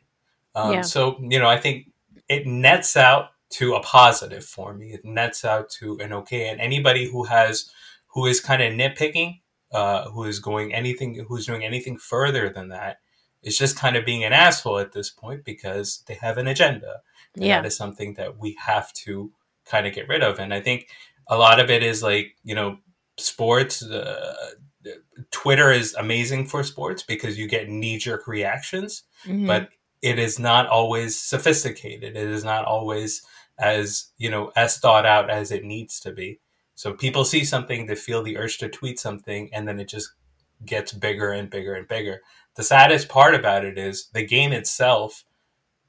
[0.55, 0.81] Um, Yeah.
[0.81, 1.87] So, you know, I think
[2.29, 4.93] it nets out to a positive for me.
[4.93, 6.47] It nets out to an okay.
[6.49, 7.69] And anybody who has,
[8.07, 9.41] who is kind of nitpicking,
[9.73, 12.97] uh, who is going anything, who's doing anything further than that,
[13.43, 17.01] is just kind of being an asshole at this point because they have an agenda.
[17.35, 17.61] And Yeah.
[17.61, 19.31] that is something that we have to
[19.65, 20.39] kind of get rid of.
[20.39, 20.87] And I think
[21.27, 22.77] a lot of it is like, you know,
[23.17, 24.51] sports, uh,
[25.31, 29.45] Twitter is amazing for sports because you get knee jerk reactions, Mhm.
[29.47, 29.69] but
[30.01, 32.15] it is not always sophisticated.
[32.15, 33.21] It is not always
[33.59, 36.39] as you know as thought out as it needs to be.
[36.75, 40.11] So people see something, they feel the urge to tweet something, and then it just
[40.65, 42.21] gets bigger and bigger and bigger.
[42.55, 45.23] The saddest part about it is the game itself.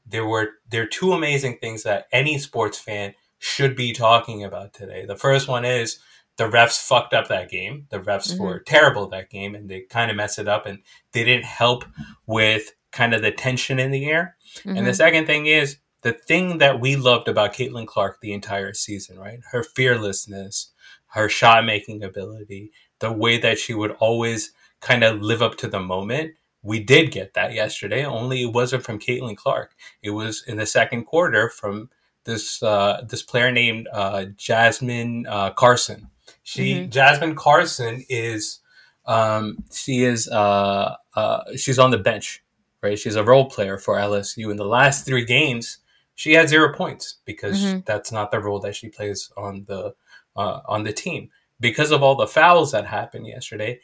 [0.07, 4.73] There were there are two amazing things that any sports fan should be talking about
[4.75, 5.05] today.
[5.07, 5.99] The first one is
[6.37, 7.87] the refs fucked up that game.
[7.91, 8.39] The refs Mhm.
[8.41, 10.81] were terrible that game, and they kind of messed it up, and
[11.13, 11.85] they didn't help
[12.27, 14.37] with kind of the tension in the air.
[14.67, 14.97] And the Mhm.
[14.97, 19.41] second thing is the thing that we loved about Caitlin Clark the entire season, right?
[19.53, 20.73] Her fearlessness,
[21.09, 25.69] her shot making ability, the way that she would always kind of live up to
[25.69, 26.35] the moment.
[26.63, 29.75] We did get that yesterday, only it wasn't from Caitlin Clark.
[30.03, 31.91] It was in the second quarter from
[32.25, 36.09] this uh, this player named uh, Jasmine uh, Carson.
[36.45, 36.91] She Mhm.
[36.91, 38.61] Jasmine Carson is
[39.07, 42.42] um, she is uh, uh, she's on the bench
[42.83, 42.99] right?
[42.99, 44.51] She's a role player for LSU.
[44.51, 45.79] In the last three games,
[46.15, 47.85] she had zero points because Mhm.
[47.87, 49.95] that's not the role that she plays on the
[50.35, 51.29] uh, on the team.
[51.61, 53.81] Because of all the fouls that happened yesterday,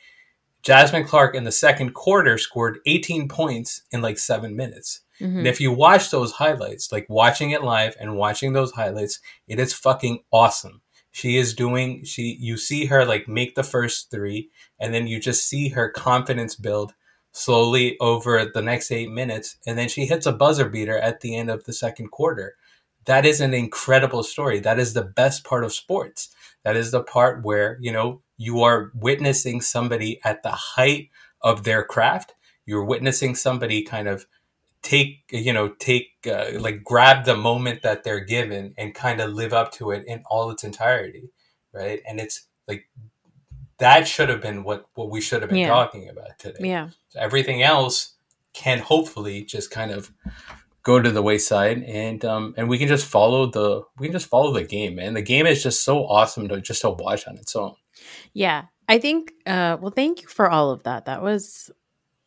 [0.63, 5.01] Jasmine Clark in the second quarter scored 18 points in like seven minutes.
[5.21, 5.39] Mhm.
[5.39, 9.61] And if you watch those highlights, like watching it live and watching those highlights, it
[9.61, 10.81] is fucking awesome.
[11.11, 15.21] She is doing she you see her like make the first 3 and then you
[15.21, 16.95] just see her confidence build
[17.33, 21.37] slowly over the next 8 minutes and then she hits a buzzer beater at the
[21.37, 22.55] end of the second quarter.
[23.05, 24.61] That is an incredible story.
[24.61, 26.29] That is the best part of sports.
[26.65, 31.11] That is the part where, you know, you are witnessing somebody at the height
[31.41, 32.35] of their craft.
[32.67, 34.27] You're witnessing somebody kind of
[34.83, 39.33] take you know take uh, like grab the moment that they're given and kind of
[39.33, 41.31] live up to it in all its entirety
[41.73, 42.89] right and it's like
[43.79, 45.69] that should have been what what we should have been Yeah.
[45.69, 46.89] talking about today yeah.
[47.09, 48.15] so everything else
[48.55, 50.11] can hopefully just kind of
[50.83, 54.27] go to the wayside and um and we can just follow the we can just
[54.29, 57.37] follow the game and the game is just so awesome to just to watch on
[57.37, 57.75] its own
[58.33, 58.65] Yeah.
[58.89, 61.05] I think uh well thank you for all of that.
[61.05, 61.71] That was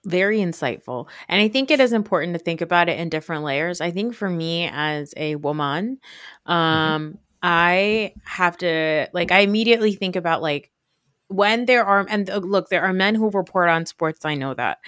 [0.06, 1.08] very insightful.
[1.28, 3.82] And I think it is important to think about it in different layers.
[3.82, 5.98] I think for me as a woman,
[6.46, 10.70] um I have to like I immediately think about like
[11.32, 14.80] when there are and look, there are men who report on sports, I know that.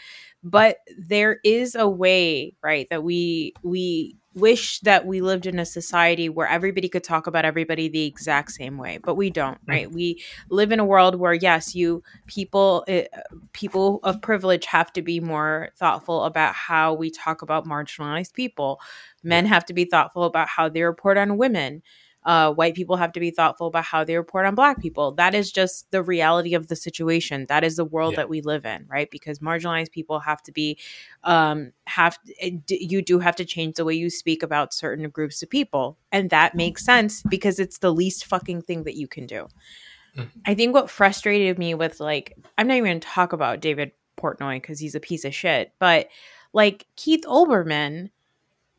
[0.44, 5.66] But there is a way, right, that we we wish that we lived in a
[5.66, 9.92] society where everybody could talk about everybody the exact same way, but we don't, right?
[9.92, 13.04] We live in a world where yes, you people uh,
[13.54, 18.82] people of privilege have to be more thoughtful about how we talk about marginalized people.
[19.24, 21.84] Men have to be thoughtful about how they report on women.
[22.26, 25.12] Uh, white people have to be thoughtful about how they report on black people.
[25.12, 27.46] That is just the reality of the situation.
[27.50, 28.18] That is the world Yeah.
[28.18, 29.10] that we live in, right?
[29.12, 30.78] Because marginalized people have to be,
[31.24, 32.18] um, have
[32.70, 36.30] you do have to change the way you speak about certain groups of people, and
[36.30, 39.48] that makes sense because it's the least fucking thing that you can do.
[40.16, 40.30] Mhm.
[40.46, 43.92] I think what frustrated me with like, I'm not even going to talk about David
[44.18, 46.08] Portnoy because he's a piece of shit, but
[46.54, 48.12] like Keith Olbermann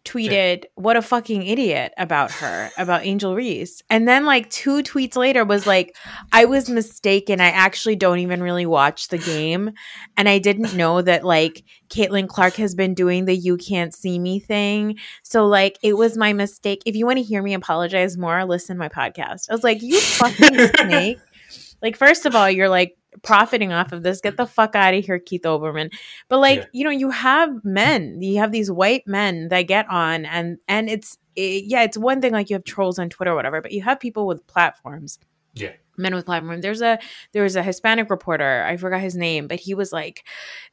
[0.04, 3.82] tweeted what a fucking idiot about her about angel reese.
[3.88, 5.96] And then like two tweets later was like
[6.32, 7.40] i was mistaken.
[7.40, 9.72] I actually don't even really watch the game.
[10.16, 14.18] And i didn't know that like caitlin clark has been doing the you can't see
[14.18, 14.98] me thing.
[15.22, 16.82] So like it was my mistake.
[16.84, 19.48] If you want to hear me apologize more listen to my podcast.
[19.50, 21.18] I was like you fucking snake.
[21.82, 25.04] Like first of all you're like profiting off of this get the fuck out of
[25.04, 25.92] here keith olbermann
[26.28, 26.66] but like Yeah.
[26.72, 30.88] you know you have men you have these white men that get on and and
[30.90, 33.72] it's it, yeah it's one thing like you have trolls on twitter or whatever but
[33.72, 35.18] you have people with platforms.
[35.54, 35.72] Yeah.
[35.96, 36.98] Men with platform there's a
[37.30, 40.24] there was a hispanic reporter i forgot his name but he was like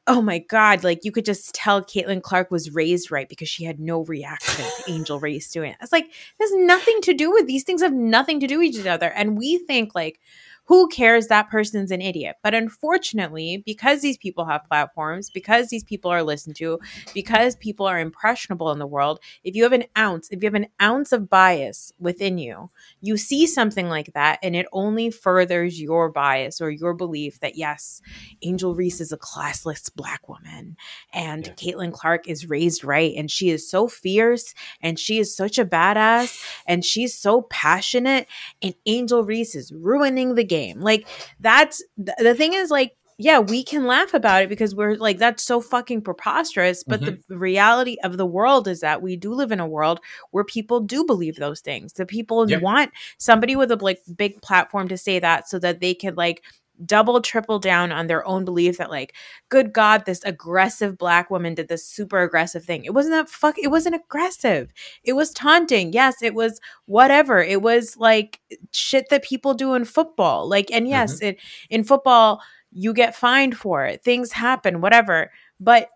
[0.07, 3.63] oh my god like you could just tell caitlin clark was raised right because she
[3.63, 5.77] had no reaction to angel reese doing it.
[5.79, 8.73] It's like it has nothing to do with these things have nothing to do with
[8.73, 9.11] each other.
[9.11, 10.19] And we think like
[10.65, 15.83] who cares that person's an idiot but unfortunately because these people have platforms because these
[15.83, 16.79] people are listened to
[17.13, 20.55] because people are impressionable in the world if you have an ounce if you have
[20.55, 22.69] an ounce of bias within you
[23.01, 27.55] you see something like that and it only furthers your bias or your belief that
[27.55, 28.01] yes
[28.41, 30.75] angel reese is a classless black woman
[31.13, 31.53] and Yeah.
[31.53, 35.65] caitlin clark is raised right and she is so fierce and she is such a
[35.65, 38.27] badass and she's so passionate
[38.61, 41.07] and angel reese is ruining the game like
[41.39, 45.19] that's th- the thing is like yeah, we can laugh about it because we're like,
[45.19, 46.83] that's so fucking preposterous.
[46.83, 47.37] But the mm-hmm.
[47.37, 49.99] reality of the world is that we do live in a world
[50.31, 51.93] where people do believe those things.
[51.93, 52.61] The people Yep.
[52.63, 56.41] want somebody with a like big platform to say that so that they could like
[56.85, 59.15] double triple down on their own belief that like
[59.49, 62.85] good god this aggressive black woman did this super aggressive thing.
[62.85, 64.73] It wasn't that fuck it wasn't aggressive.
[65.03, 65.93] It was taunting.
[65.93, 67.41] Yes it was whatever.
[67.41, 68.39] It was like
[68.71, 70.47] shit that people do in football.
[70.47, 71.25] Like and yes mm-hmm.
[71.25, 71.39] it
[71.69, 72.41] in football
[72.71, 74.03] you get fined for it.
[74.03, 75.31] Things happen whatever.
[75.59, 75.89] But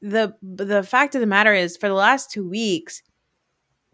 [0.00, 3.02] the the fact of the matter is for the last two weeks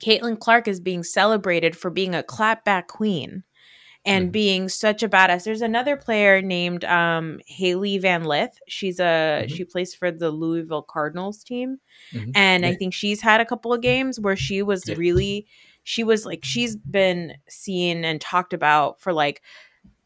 [0.02, 3.44] caitlin clark is being celebrated for being a clapback queen
[4.04, 4.32] and mm-hmm.
[4.32, 5.44] being such a badass.
[5.44, 8.58] There's another player named um, Hailey Van Lith.
[8.68, 9.02] She's a
[9.44, 9.54] mm-hmm.
[9.54, 11.78] she plays for the Louisville Cardinals team,
[12.12, 12.30] mm-hmm.
[12.34, 12.70] and yeah.
[12.70, 14.94] I think she's had a couple of games where she was yeah.
[14.96, 15.46] really
[15.82, 19.42] she was like she's been seen and talked about for like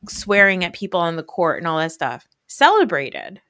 [0.08, 2.26] swearing at people on the court and all that stuff.
[2.46, 3.40] Celebrated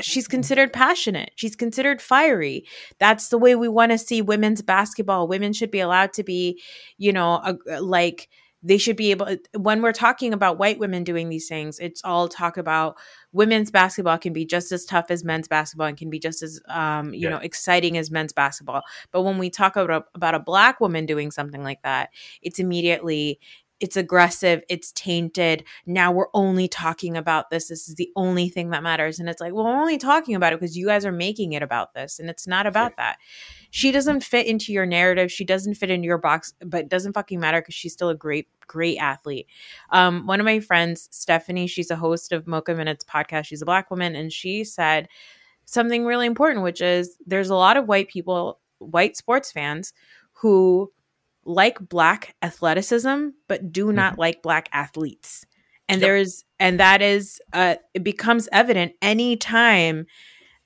[0.00, 0.30] she's mm-hmm.
[0.30, 1.30] considered passionate.
[1.34, 2.64] She's considered fiery.
[2.98, 5.28] That's the way we want to see women's basketball.
[5.28, 6.60] Women should be allowed to be,
[6.96, 8.28] you know, a, like
[8.62, 12.28] they should be able when we're talking about white women doing these things it's all
[12.28, 12.96] talk about
[13.32, 16.60] women's basketball can be just as tough as men's basketball and can be just as
[16.68, 17.30] um, you yeah.
[17.30, 21.30] know exciting as men's basketball but when we talk about, about a black woman doing
[21.30, 22.10] something like that
[22.42, 23.38] it's immediately
[23.80, 25.64] it's aggressive, it's tainted.
[25.86, 27.68] Now we're only talking about this.
[27.68, 29.20] This is the only thing that matters.
[29.20, 31.62] And it's like, well, we're only talking about it because you guys are making it
[31.62, 32.18] about this.
[32.18, 33.18] And it's not about that.
[33.70, 35.30] She doesn't fit into your narrative.
[35.30, 38.16] She doesn't fit into your box, but it doesn't fucking matter because she's still a
[38.16, 39.46] great, great athlete.
[39.90, 43.46] Um, one of my friends, Stephanie, she's a host of Mocha Minutes podcast.
[43.46, 44.16] She's a black woman.
[44.16, 45.08] And she said
[45.66, 49.92] something really important, which is there's a lot of white people, white sports fans
[50.32, 50.90] who
[51.48, 54.20] like black athleticism but do not mm-hmm.
[54.20, 55.46] like black athletes
[55.88, 56.06] and yep.
[56.06, 60.06] there's and that is uh it becomes evident anytime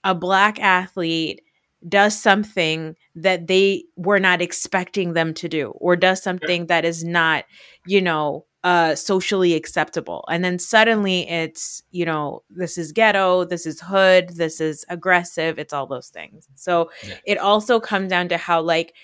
[0.02, 1.40] a black athlete
[1.88, 7.04] does something that they were not expecting them to do or does something that is
[7.04, 7.44] not
[7.86, 13.66] you know uh socially acceptable and then suddenly it's you know this is ghetto this
[13.66, 17.14] is hood this is aggressive it's all those things so yeah.
[17.24, 18.94] it also comes down to how like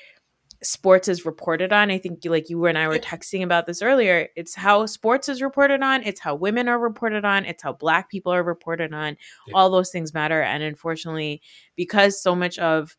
[0.62, 1.90] sports is reported on.
[1.90, 4.28] I think like you and I were texting about this earlier.
[4.36, 8.10] It's how sports is reported on, it's how women are reported on, it's how black
[8.10, 9.16] people are reported on.
[9.46, 9.54] Yeah.
[9.54, 11.42] All those things matter and unfortunately
[11.76, 12.96] because so much of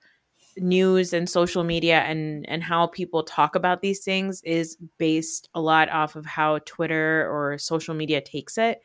[0.58, 5.62] news and social media and and how people talk about these things is based a
[5.62, 8.82] lot off of how Twitter or social media takes it.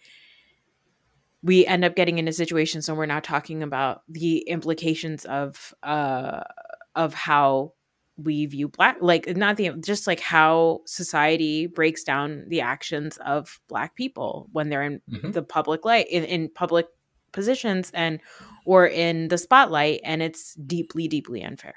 [1.42, 6.40] We end up getting into situations when we're now talking about the implications of uh
[6.94, 7.72] of how
[8.16, 13.60] we view black like not the just like how society breaks down the actions of
[13.68, 15.32] black people when they're in mm-hmm.
[15.32, 16.86] the public light in, in public
[17.32, 18.20] positions and
[18.64, 21.74] or in the spotlight and it's deeply deeply unfair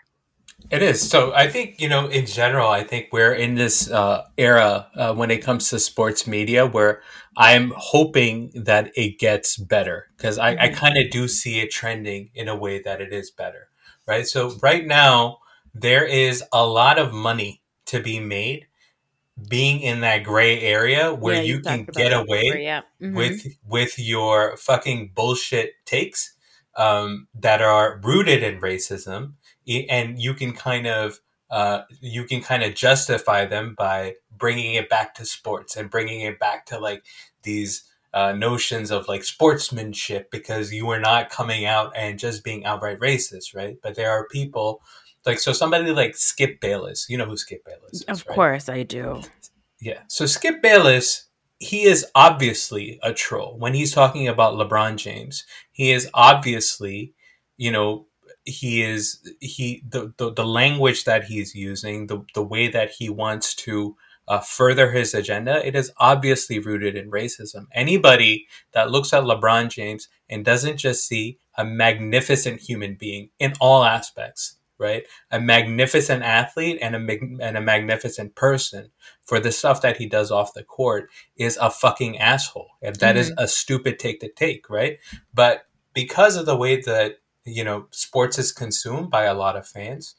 [0.69, 4.23] it is so i think you know in general i think we're in this uh,
[4.38, 7.02] era uh, when it comes to sports media where
[7.36, 10.63] i'm hoping that it gets better because i, mm-hmm.
[10.65, 13.69] I kind of do see it trending in a way that it is better
[14.06, 15.39] right so right now
[15.81, 18.67] there is a lot of money to be made
[19.49, 22.81] being in that gray area where yeah, you, you can get away before, yeah.
[23.01, 23.15] mm-hmm.
[23.15, 26.33] with with your fucking bullshit takes
[26.75, 29.33] um, that are rooted in racism
[29.89, 34.89] and you can kind of uh, you can kind of justify them by bringing it
[34.89, 37.03] back to sports and bringing it back to like
[37.43, 42.65] these uh, notions of like sportsmanship because you are not coming out and just being
[42.65, 43.77] outright racist, right?
[43.81, 44.81] But there are people
[45.27, 48.35] like so somebody like Skip Bayless, you know who Skip Bayless is, Of right?
[48.35, 49.21] course I do.
[49.79, 49.99] Yeah.
[50.07, 51.27] So Skip Bayless,
[51.59, 53.57] he is obviously a troll.
[53.59, 57.13] When he's talking about LeBron James, he is obviously,
[57.57, 58.07] you know,
[58.45, 63.09] he is he the, the, the language that he's using, the the way that he
[63.09, 63.95] wants to
[64.27, 67.65] uh, further his agenda, it is obviously rooted in racism.
[67.71, 73.53] Anybody that looks at LeBron James and doesn't just see a magnificent human being in
[73.61, 75.03] all aspects, right?
[75.31, 78.89] A magnificent athlete and a and a magnificent person
[79.25, 82.69] for the stuff that he does off the court is a fucking asshole.
[82.81, 83.21] And that mm-hmm.
[83.21, 84.99] is a stupid take to take, right?
[85.33, 89.67] But because of the way that you know sports is consumed by a lot of
[89.67, 90.15] fans,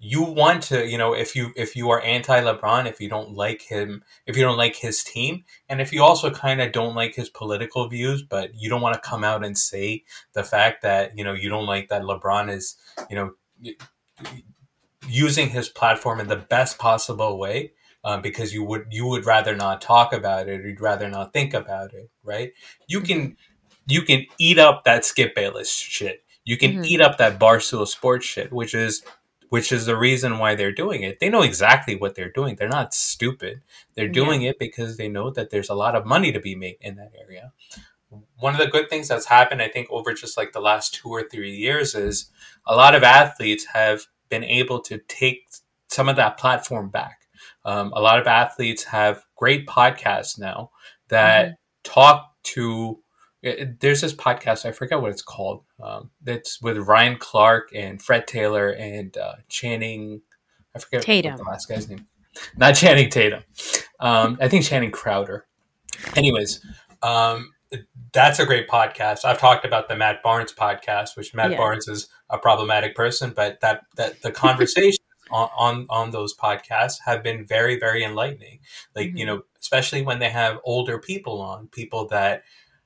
[0.00, 3.34] you want to, you know, if you if you are anti LeBron, if you don't
[3.34, 6.94] like him, if you don't like his team, and if you also kind of don't
[6.94, 10.04] like his political views, but you don't want to come out and say
[10.34, 12.76] the fact that you know you don't like that LeBron is,
[13.10, 13.32] you know
[15.08, 17.72] using his platform in the best possible way
[18.04, 21.32] um, because you would you would rather not talk about it or you'd rather not
[21.32, 22.52] think about it right?
[22.86, 23.36] You can
[23.86, 26.24] you can eat up that skip bayless shit.
[26.44, 26.84] You can mm-hmm.
[26.84, 29.02] eat up that barstool sports shit which is
[29.48, 31.20] which is the reason why they're doing it.
[31.20, 32.56] They know exactly what they're doing.
[32.56, 33.62] They're not stupid.
[33.94, 34.50] They're doing yeah.
[34.50, 37.12] it because they know that there's a lot of money to be made in that
[37.18, 37.52] area
[38.38, 41.08] one of the good things that's happened, I think, over just like the last two
[41.08, 42.30] or three years is
[42.66, 45.48] a lot of athletes have been able to take
[45.88, 47.22] some of that platform back.
[47.64, 50.70] Um, a lot of athletes have great podcasts now
[51.08, 51.54] that mm-hmm.
[51.84, 53.00] talk to.
[53.42, 55.64] There's this podcast I forget what it's called.
[55.82, 60.22] Um, it's with Ryan Clark and Fred Taylor and uh, Channing.
[60.74, 61.36] I forget Tatum.
[61.36, 62.06] the last guy's name.
[62.56, 63.42] Not Channing Tatum.
[64.00, 65.46] Um, I think Channing Crowder.
[66.16, 66.64] Anyways,
[67.02, 67.52] um,
[68.12, 69.24] that's a great podcast.
[69.24, 71.56] I've talked about the Matt Barnes podcast, which Matt yeah.
[71.56, 76.96] Barnes is a problematic person, but that that the conversation on, on, on those podcasts
[77.04, 78.60] have been very very enlightening.
[78.94, 79.16] Like mm-hmm.
[79.18, 82.44] you know, especially when they have older people on, people that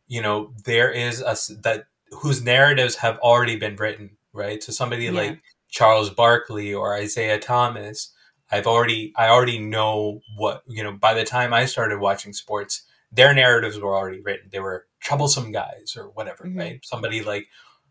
[0.08, 4.62] you know there is a that whose narratives have already been written, right?
[4.62, 5.12] So somebody yeah.
[5.12, 8.12] like Charles Barkley or Isaiah Thomas,
[8.50, 10.92] I've already I already know what you know.
[10.92, 12.82] By the time I started watching sports,
[13.12, 14.48] their narratives were already written.
[14.50, 16.58] They were troublesome guys or whatever, mm-hmm.
[16.58, 16.80] right?
[16.84, 17.46] Somebody like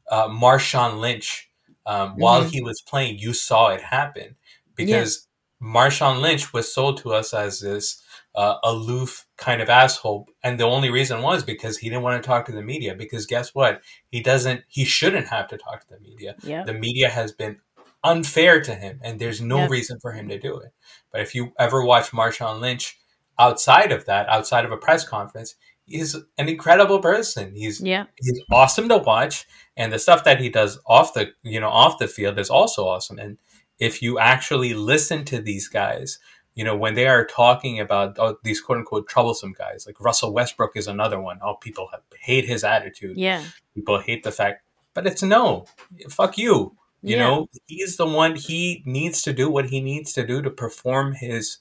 [0.09, 1.49] uh, Marshawn Lynch.
[1.85, 2.21] Um, mm-hmm.
[2.21, 4.35] While he was playing, you saw it happen
[4.75, 5.27] because
[5.61, 5.67] yeah.
[5.67, 8.03] Marshawn Lynch was sold to us as this
[8.35, 12.27] uh, aloof kind of asshole, and the only reason was because he didn't want to
[12.27, 12.95] talk to the media.
[12.95, 13.81] Because guess what?
[14.09, 14.61] He doesn't.
[14.67, 16.35] He shouldn't have to talk to the media.
[16.43, 16.63] Yeah.
[16.63, 17.57] The media has been
[18.03, 20.71] unfair to him, and there's no reason for him to do it.
[21.11, 22.97] But if you ever watch Marshawn Lynch
[23.39, 25.55] outside of that, outside of a press conference,
[25.85, 27.53] he's an incredible person.
[27.55, 28.05] He's yeah.
[28.19, 31.99] he's awesome to watch, and the stuff that he does off the you know off
[31.99, 33.19] the field is also awesome.
[33.19, 33.37] And
[33.79, 36.19] if you actually listen to these guys,
[36.55, 40.33] you know when they are talking about oh, these quote unquote troublesome guys, like Russell
[40.33, 41.39] Westbrook is another one.
[41.43, 43.17] Oh, people have, hate his attitude.
[43.17, 43.43] Yeah,
[43.75, 44.63] people hate the fact,
[44.93, 45.65] but it's no,
[46.09, 46.75] fuck you.
[47.03, 47.27] You yeah.
[47.27, 48.35] know, he's the one.
[48.35, 51.57] He needs to do what he needs to do to perform his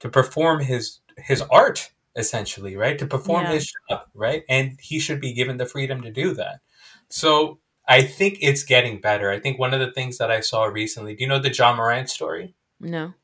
[0.00, 2.98] to perform his his art essentially, right?
[2.98, 3.52] To perform yeah.
[3.52, 4.42] his job, right?
[4.48, 6.60] And he should be given the freedom to do that.
[7.08, 9.30] So I think it's getting better.
[9.30, 11.74] I think one of the things that I saw recently, do you know the Ja
[11.74, 12.54] Morant story?
[12.78, 13.14] No.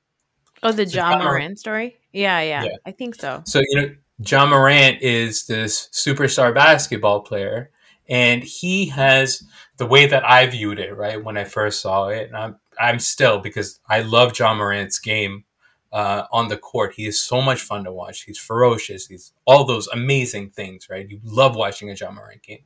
[0.63, 1.97] Oh, the so Ja, Morant, Morant story?
[2.13, 3.43] Yeah, yeah, yeah, I think so.
[3.45, 7.71] So, you know, Ja Morant is this superstar basketball player,
[8.09, 9.43] and he has
[9.77, 12.99] the way that I viewed it, right, when I first saw it, and I'm I'm
[12.99, 15.45] still because I love Ja Morant's game
[15.97, 16.93] uh, on the court.
[16.95, 18.25] He is so much fun to watch.
[18.25, 19.07] He's ferocious.
[19.07, 21.09] He's all those amazing things, right?
[21.09, 22.65] You love watching a Ja Morant game.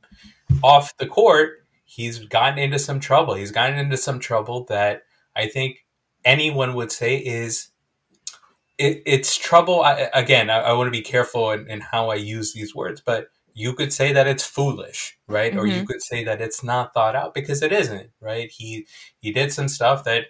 [0.61, 3.35] Off the court, he's gotten into some trouble.
[3.35, 5.03] He's gotten into some trouble that
[5.33, 5.85] I think
[6.25, 7.69] anyone would say is
[8.77, 9.81] it, it's trouble.
[9.81, 12.99] I, again, I, I want to be careful in, in, how I use these words,
[12.99, 15.51] but you could say that it's foolish, right?
[15.51, 15.59] Mm-hmm.
[15.61, 15.85] Or you mm-hmm.
[15.85, 18.51] could say that it's not thought out because it isn't, right?
[18.51, 18.87] He
[19.19, 20.25] he did some stuff that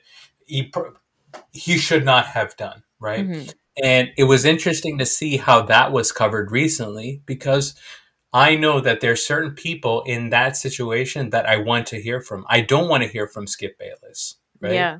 [0.45, 0.71] he
[1.51, 3.27] he should not have done, right?
[3.27, 3.49] Mm-hmm.
[3.83, 7.75] And it was interesting to see how that was covered recently because
[8.33, 12.45] I know that there's certain people in that situation that I want to hear from.
[12.49, 14.73] I don't want to hear from Skip Bayless, right?
[14.73, 14.99] Yeah.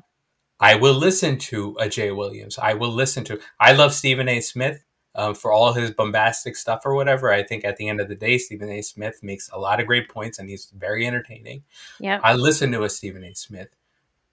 [0.60, 2.58] I will listen to a Jay Williams.
[2.58, 3.40] I will listen to.
[3.58, 4.40] I love Stephen A.
[4.40, 4.84] Smith
[5.14, 7.32] um, for all his bombastic stuff or whatever.
[7.32, 8.82] I think at the end of the day, Stephen A.
[8.82, 11.64] Smith makes a lot of great points and he's very entertaining.
[11.98, 12.20] Yeah.
[12.22, 13.34] I listen to a Stephen A.
[13.34, 13.74] Smith.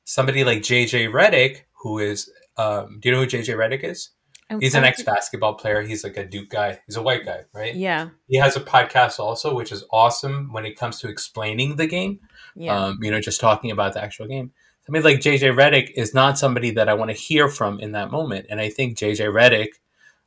[0.03, 4.09] Somebody like JJ Redick, who is um, do you know who JJ Redick is?
[4.59, 5.81] He's an ex basketball player.
[5.83, 6.79] He's like a Duke guy.
[6.87, 7.75] He's a white guy, right?
[7.75, 8.09] Yeah.
[8.27, 12.19] He has a podcast also, which is awesome when it comes to explaining the game.
[12.55, 12.77] Yeah.
[12.77, 14.51] Um, you know, just talking about the actual game.
[14.87, 17.91] I mean, like JJ Redick is not somebody that I want to hear from in
[17.91, 18.47] that moment.
[18.49, 19.69] And I think JJ Redick,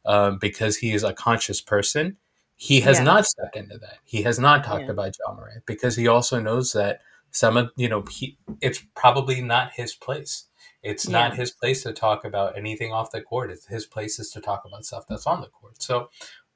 [0.06, 2.16] um, because he is a conscious person,
[2.54, 3.04] he has yeah.
[3.04, 3.98] not stepped into that.
[4.04, 4.92] He has not talked yeah.
[4.92, 7.00] about Ja Morant because he also knows that
[7.32, 10.44] some of you know he it's probably not his place
[10.82, 11.12] it's yeah.
[11.12, 13.50] not his place to talk about anything off the court.
[13.50, 15.82] It's his place is to talk about stuff that's on the court.
[15.82, 16.10] So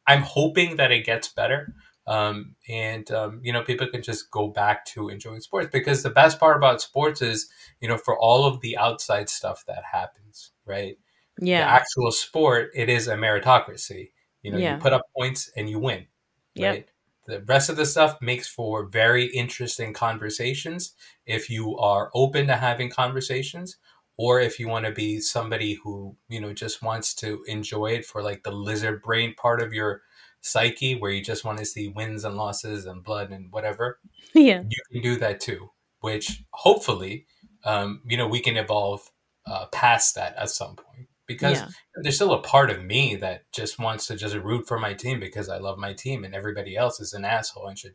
[0.07, 1.75] I'm hoping that it gets better.
[2.09, 6.11] Um, and um, you know people can just go back to enjoying sports because the
[6.11, 7.51] best part about sports is
[7.81, 10.99] you know for all of the outside stuff that happens right
[11.41, 14.11] yeah the actual sport it is a meritocracy
[14.43, 14.77] you know yeah.
[14.77, 16.07] you put up points and you win
[16.57, 16.91] right yep.
[17.27, 20.95] the rest of the stuff makes for very interesting conversations
[21.27, 23.79] if you are open to having conversations
[24.17, 28.05] or if you want to be somebody who you know just wants to enjoy it
[28.05, 30.03] for like the lizard brain part of your
[30.41, 33.99] psyche where you just want to see wins and losses and blood and whatever
[34.35, 37.27] yeah you can do that too which hopefully
[37.65, 39.11] um, you know we can evolve
[39.47, 41.69] uh, past that at some point because yeah.
[42.03, 45.19] there's still a part of me that just wants to just root for my team
[45.19, 47.95] because I love my team and everybody else is an asshole and should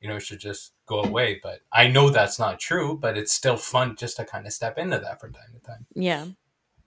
[0.00, 1.40] you know, it should just go away.
[1.42, 4.78] But I know that's not true, but it's still fun just to kind of step
[4.78, 5.86] into that from time to time.
[5.94, 6.26] Yeah.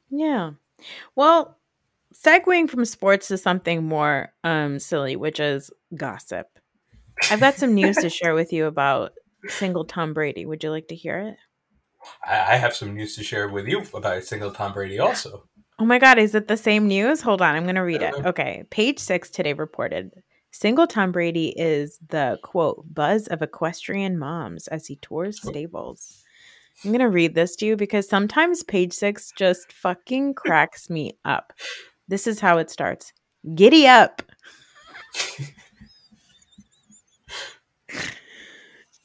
[0.10, 0.52] Yeah.
[1.16, 1.58] Well,
[2.14, 6.48] segueing from sports to something more um silly, which is gossip.
[7.30, 9.14] I've got some news to share with you about
[9.48, 10.46] single Tom Brady.
[10.46, 11.38] Would you like to hear it?
[12.26, 15.48] I, I have some news to share with you about single Tom Brady also.
[15.80, 17.22] Oh my God, is it the same news?
[17.22, 18.14] Hold on, I'm going to read it.
[18.26, 18.64] Okay.
[18.70, 20.12] Page six today reported
[20.52, 26.24] single Tom Brady is the quote buzz of equestrian moms as he tours stables.
[26.84, 31.18] I'm going to read this to you because sometimes page six just fucking cracks me
[31.26, 31.54] up.
[32.08, 33.14] This is how it starts
[33.56, 34.22] Giddy up.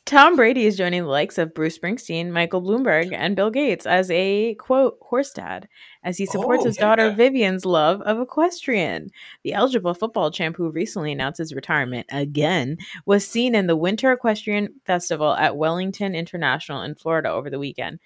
[0.07, 4.09] Tom Brady is joining the likes of Bruce Springsteen, Michael Bloomberg, and Bill Gates as
[4.13, 5.67] a quote horse dad
[6.05, 7.15] as he supports Oh, his daughter yeah.
[7.15, 9.11] Vivian's love of equestrian.
[9.43, 14.13] The eligible football champ who recently announced his retirement again was seen in the Winter
[14.13, 17.99] Equestrian Festival at Wellington International in Florida over the weekend.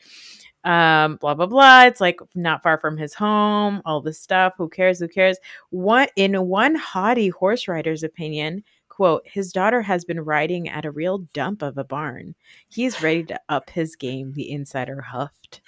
[0.64, 1.84] Um, blah blah blah.
[1.84, 3.82] It's like not far from his home.
[3.84, 4.54] All this stuff.
[4.56, 5.00] Who cares?
[5.00, 5.36] Who cares?
[5.68, 8.64] What in one haughty horse rider's opinion,
[9.00, 12.34] quote, his daughter has been riding at a real dump of a barn.
[12.68, 15.62] He's ready to up his game, the insider huffed.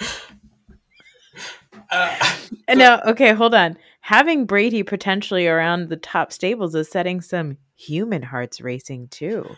[1.91, 2.37] Uh,
[2.75, 3.79] No, okay, hold on.
[4.03, 9.49] Having Brady potentially around the top stables is setting some human hearts racing too.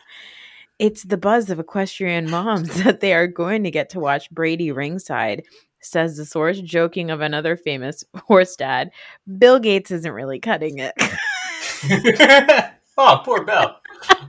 [0.78, 4.70] It's the buzz of equestrian moms that they are going to get to watch Brady
[4.70, 5.42] ringside,
[5.80, 8.92] says the source, joking of another famous horse dad.
[9.36, 10.94] Bill Gates isn't really cutting it.
[12.98, 13.76] Oh, poor Bill.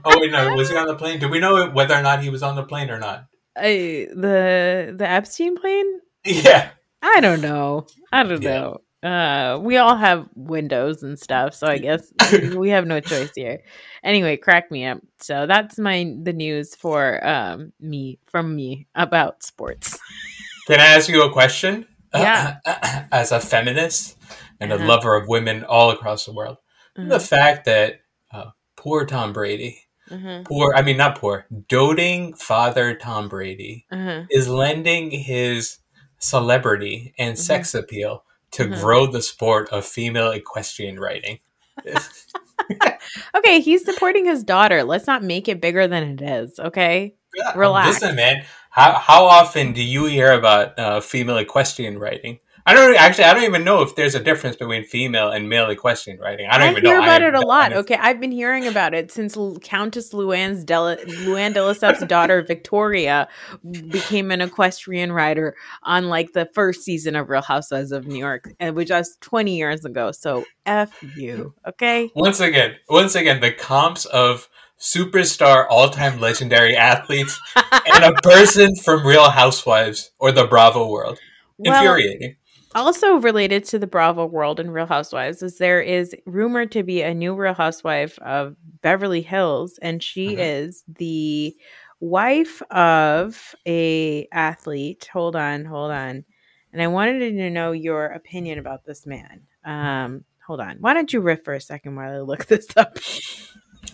[0.04, 1.18] Oh wait, no, was he on the plane?
[1.18, 3.26] Do we know whether or not he was on the plane or not?
[3.56, 6.00] I, the the Epstein plane?
[6.24, 6.70] Yeah.
[7.02, 7.86] I don't know.
[8.12, 8.60] I don't Yeah.
[8.60, 8.80] know.
[9.02, 12.12] Uh, we all have windows and stuff, so I guess
[12.56, 13.60] we have no choice here.
[14.02, 14.98] Anyway, crack me up.
[15.20, 19.98] So that's my the news for um me from me about sports.
[20.66, 21.86] Can I ask you a question?
[22.14, 22.56] Yeah.
[23.12, 24.16] As a feminist
[24.60, 24.82] and Uh-huh.
[24.82, 26.56] a lover of women all across the world,
[26.96, 28.00] the fact that
[28.76, 34.24] poor Tom Brady, Uh-huh, poor, I mean, not poor, doting father Tom Brady uh-huh.
[34.30, 35.78] is lending his
[36.18, 37.42] celebrity and Mm-hmm.
[37.42, 41.40] sex appeal to grow the sport of female equestrian riding.
[43.34, 44.82] Okay, he's supporting his daughter.
[44.82, 46.58] Let's not make it bigger than it is.
[46.58, 47.14] Okay.
[47.36, 48.00] Yeah, Relax.
[48.00, 48.44] Listen, man.
[48.70, 52.40] How how often do you hear about uh, female equestrian riding?
[52.68, 53.24] I don't actually.
[53.24, 56.48] I don't even know if there's a difference between female and male equestrian riding.
[56.50, 56.90] I don't I even know.
[56.90, 57.72] I hear about it a lot.
[57.72, 63.28] Okay, I've been hearing about it since Countess Luann's Dela- Luann de Lesseps' daughter Victoria
[63.88, 65.54] became an equestrian rider
[65.84, 69.56] on like the first season of Real Housewives of New York, and which was twenty
[69.56, 70.10] years ago.
[70.10, 72.10] So f you, okay?
[72.16, 74.48] Once again, once again, the comps of
[74.80, 81.20] superstar, all-time legendary athletes and a person from Real Housewives or the Bravo world.
[81.58, 82.36] Well, Infuriating.
[82.76, 87.00] Also related to the Bravo world and Real Housewives is there is rumored to be
[87.02, 90.38] a new Real Housewife of Beverly Hills, and she Mhm.
[90.38, 91.56] is the
[92.00, 95.08] wife of a athlete.
[95.12, 96.24] Hold on, hold on.
[96.72, 99.40] And I wanted to know your opinion about this man.
[99.64, 100.76] Um, hold on.
[100.80, 102.98] Why don't you riff for a second while I look this up?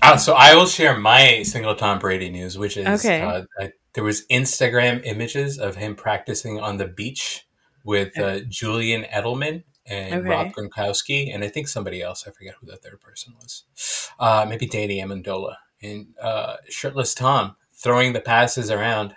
[0.03, 3.21] Uh, so I will share my single Tom Brady news, which is Okay.
[3.21, 7.47] uh, I, there was Instagram images of him practicing on the beach
[7.85, 10.29] with uh, Julian Edelman and Okay.
[10.29, 12.25] Rob Gronkowski, and I think somebody else.
[12.27, 13.65] I forget who that third person was.
[14.19, 19.15] Uh, maybe Danny Amendola and uh, shirtless Tom throwing the passes around.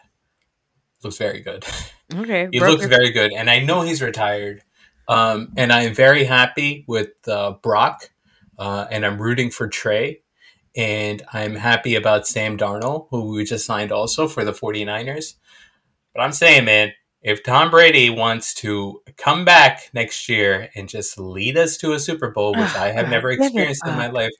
[1.03, 1.65] Looks very good.
[2.13, 2.47] Okay.
[2.51, 4.61] He looks very good, and I know he's retired.
[5.07, 8.11] Um, and I'm very happy with uh, Brock,
[8.59, 10.21] uh, and I'm rooting for Trey,
[10.77, 15.33] and I'm happy about Sam Darnold, who we just signed also for the 49ers.
[16.13, 16.93] But I'm saying, man,
[17.25, 21.99] if Tom Brady wants to come back next year and just lead us to a
[21.99, 24.31] Super Bowl, which Oh, I have God, never experienced in my life,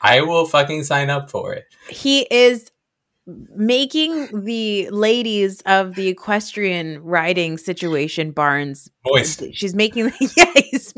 [0.00, 1.64] I will fucking sign up for it.
[1.88, 2.70] he is
[3.26, 9.42] making the ladies of the equestrian riding situation barns Moist.
[9.52, 10.94] she's making yeah he's,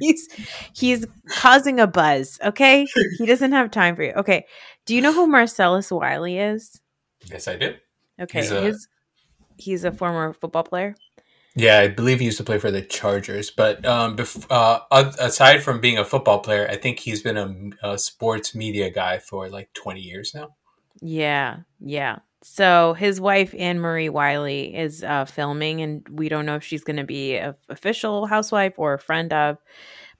[0.00, 0.28] he's
[0.72, 2.86] he's causing a buzz okay
[3.18, 4.46] he doesn't have time for you okay
[4.86, 6.80] do you know who marcellus wiley is
[7.30, 7.74] Yes, I do.
[8.20, 8.88] okay He's a- his,
[9.58, 10.94] he's a former football player
[11.54, 13.50] Yeah, I believe he used to play for the Chargers.
[13.50, 14.80] But um, bef- uh,
[15.18, 17.36] aside from being a football player, I think he's been
[17.82, 20.54] a, a sports media guy for like 20 years now.
[21.00, 22.18] Yeah, yeah.
[22.42, 26.96] So his wife Annemarie Wiley is uh, filming, and we don't know if she's going
[26.96, 29.58] to be an official housewife or a friend of.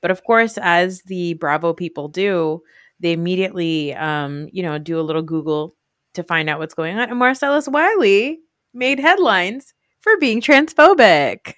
[0.01, 2.63] But of course, as the Bravo people do,
[3.01, 5.77] they immediately, um, you know, do a little Google
[6.15, 7.11] to find out what's going on.
[7.11, 8.41] And Marcellus Wiley
[8.77, 11.55] made headlines for being transphobic.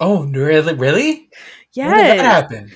[0.00, 0.74] Oh, really?
[0.74, 1.28] Really?
[1.82, 2.72] When did that happen?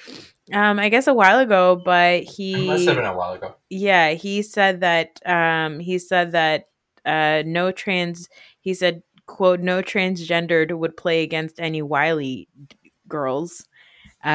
[0.53, 3.55] Um, I guess a while ago, but he It must have been a while ago.
[3.71, 6.65] yeah, he said that um he said that
[7.07, 8.29] uh no trans
[8.61, 12.77] he said quote no transgendered would play against any Wiley d-
[13.09, 13.65] girls.
[14.25, 14.29] Uh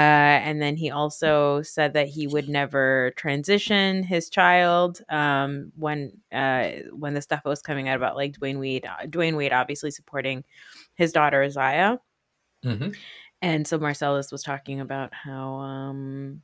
[0.47, 6.69] and then he also said that he would never transition his child um when uh
[6.91, 10.43] when the stuff was coming out about like Dwyane Wade uh, Dwyane Wade obviously supporting
[10.95, 11.99] his daughter Isaiah.
[12.63, 12.89] hmm
[13.41, 16.41] And so Marcellus was talking about how um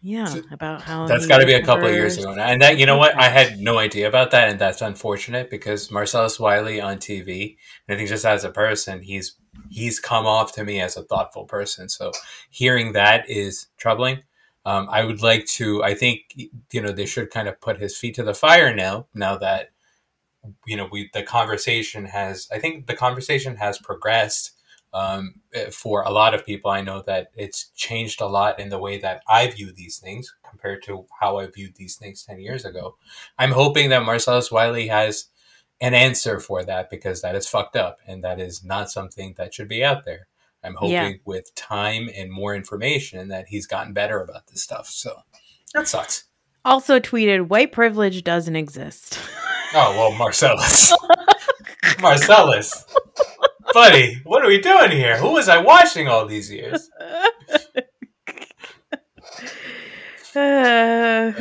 [0.00, 2.44] yeah, So about how that's got to be a couple of years ago now.
[2.44, 3.16] And that, you know what?
[3.16, 7.56] I had no idea about that, and that's unfortunate because Marcellus Wiley on TV,
[7.88, 9.34] and I think just as a person, he's
[9.70, 11.88] he's come off to me as a thoughtful person.
[11.88, 12.12] So
[12.50, 14.22] hearing that is troubling.
[14.64, 15.82] Um, I would like to.
[15.82, 16.34] I think
[16.72, 19.06] you know they should kind of put his feet to the fire now.
[19.14, 19.70] Now that
[20.66, 22.48] you know we the conversation has.
[22.52, 24.52] I think the conversation has progressed
[24.92, 26.70] um, eh, for a lot of people.
[26.70, 30.34] I know that it's changed a lot in the way that I view these things
[30.48, 32.96] compared to how I viewed these things 10 years ago.
[33.38, 35.26] I'm hoping that Marcellus Wiley has
[35.80, 39.54] an answer for that because that is fucked up and that is not something that
[39.54, 40.26] should be out there.
[40.64, 41.12] I'm hoping Yeah.
[41.24, 44.88] with time and more information that he's gotten better about this stuff.
[44.88, 45.22] So
[45.74, 46.24] that sucks.
[46.64, 49.18] Also tweeted, white privilege doesn't exist.
[49.74, 50.92] Oh, well, Marcellus.
[52.00, 52.84] Marcellus.
[53.72, 55.16] Buddy, what are we doing here?
[55.18, 56.90] Who was I watching all these years?
[60.34, 61.32] oh,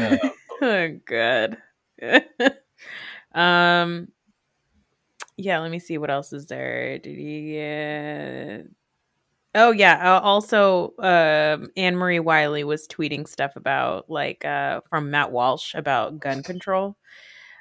[1.06, 1.58] good.
[3.34, 4.08] um,
[5.38, 5.60] yeah.
[5.60, 7.00] Let me see what else is there.
[7.00, 7.52] Did he?
[7.54, 8.66] get?
[9.56, 10.16] Oh yeah.
[10.18, 16.20] Uh, also, um, Annemarie Wiley was tweeting stuff about like uh from Matt Walsh about
[16.20, 16.98] gun control.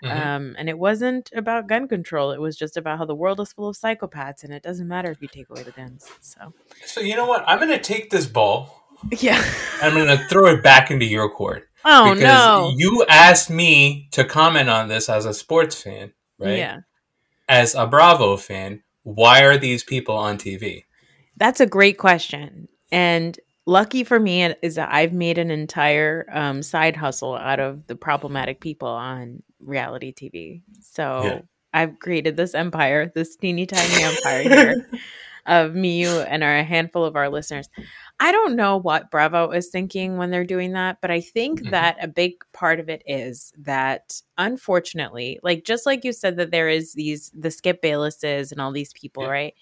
[0.04, 0.10] Mhm.
[0.10, 2.30] Um, and it wasn't about gun control.
[2.32, 5.10] It was just about how the world is full of psychopaths, and it doesn't matter
[5.10, 6.06] if you take away the guns.
[6.20, 6.52] So
[6.84, 7.44] So, you know what?
[7.46, 8.86] I'm going to take this ball
[9.18, 9.42] yeah.
[9.82, 11.68] I'm going to throw it back into your court.
[11.84, 12.72] Oh because no.
[12.76, 16.58] you asked me to comment on this as a sports fan, right?
[16.58, 16.78] Yeah.
[17.48, 20.84] As a Bravo fan, why are these people on TV?
[21.36, 22.68] That's a great question.
[22.90, 27.86] And lucky for me is that I've made an entire um, side hustle out of
[27.86, 30.62] the problematic people on reality TV.
[30.80, 31.40] So Yeah.
[31.72, 34.90] I've created this empire, this teeny tiny empire here
[35.46, 37.68] of me, you, and our, a handful of our listeners.
[38.20, 41.70] I don't know what Bravo is thinking when they're doing that, but I think Mhm.
[41.70, 46.50] that a big part of it is that unfortunately, like just like you said that
[46.50, 49.28] there is these the Skip Baylesses and all these people, Yeah.
[49.30, 49.54] right?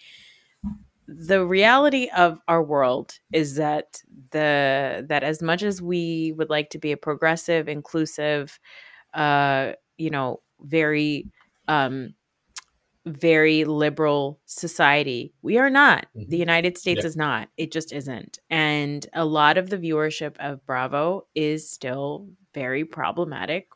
[1.07, 6.71] the reality of our world is that the that as much as we would like
[6.71, 8.59] to be a progressive inclusive
[9.13, 11.29] uh you know very
[11.69, 12.15] um
[13.07, 15.33] very liberal society.
[15.43, 16.07] We are not.
[16.17, 16.29] Mhm.
[16.31, 17.09] the united states Yeah.
[17.09, 17.49] is not.
[17.59, 18.39] It just isn't.
[18.51, 23.69] And a lot of the viewership of bravo is still very problematic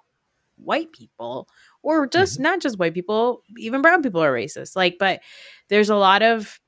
[0.56, 1.48] white people
[1.82, 4.76] or just not just white people even brown people are racist.
[4.76, 5.20] Like but
[5.68, 6.58] there's a lot of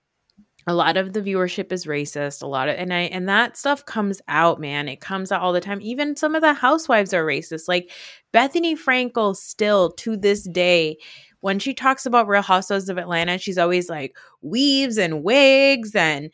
[0.66, 3.84] a lot of the viewership is racist a lot of and i and that stuff
[3.86, 4.88] comes out man.
[4.88, 5.80] It comes out all the time.
[5.82, 7.68] Even some of the housewives are racist.
[7.68, 7.90] Like
[8.34, 10.98] bethenny frankel still to this day
[11.40, 16.30] when she talks about real housewives of atlanta she's always like weaves and wigs and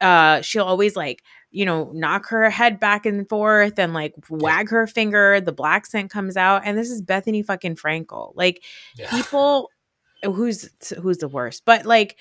[0.00, 4.68] uh she'll always like you know knock her head back and forth and like wag
[4.68, 8.62] her finger the black scent comes out and this is bethenny fucking frankel like
[8.96, 9.10] Yeah.
[9.10, 9.70] people
[10.22, 10.68] who's
[11.00, 12.16] who's the worst but like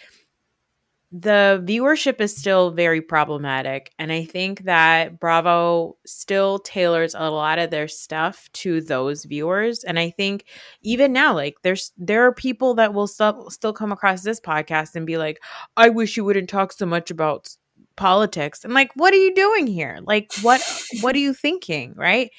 [1.18, 7.57] the viewership is still very problematic and i think that bravo still tailors a lot
[7.57, 10.43] of their stuff to those viewers and i think
[10.82, 14.95] even now like there's there are people that will still still come across this podcast
[14.95, 15.41] and be like
[15.78, 17.55] i wish you wouldn't talk so much about
[17.95, 18.66] politics.
[18.66, 19.99] I'm like what are you doing here?
[20.03, 20.61] Like what
[20.99, 21.93] what are you thinking?
[21.95, 22.30] Right?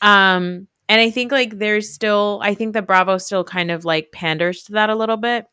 [0.00, 4.12] Um and i think like there's still i think that bravo still kind of like
[4.12, 5.46] panders to that a little bit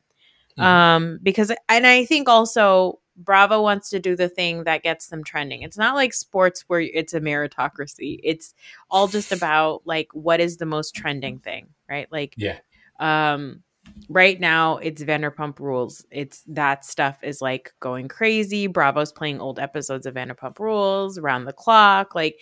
[0.58, 0.64] Mhm.
[0.64, 5.24] um because and i think also bravo wants to do the thing that gets them
[5.24, 5.62] trending.
[5.62, 8.20] It's not like sports where it's a meritocracy.
[8.24, 8.56] It's
[8.90, 12.12] all just about like what is the most trending thing right?
[12.12, 12.58] Like Yeah.
[13.00, 13.62] um
[14.10, 16.06] right now it's vanderpump rules.
[16.10, 18.66] It's that stuff is like going crazy.
[18.68, 22.16] Bravo's playing old episodes of vanderpump rules around the clock.
[22.16, 22.40] Like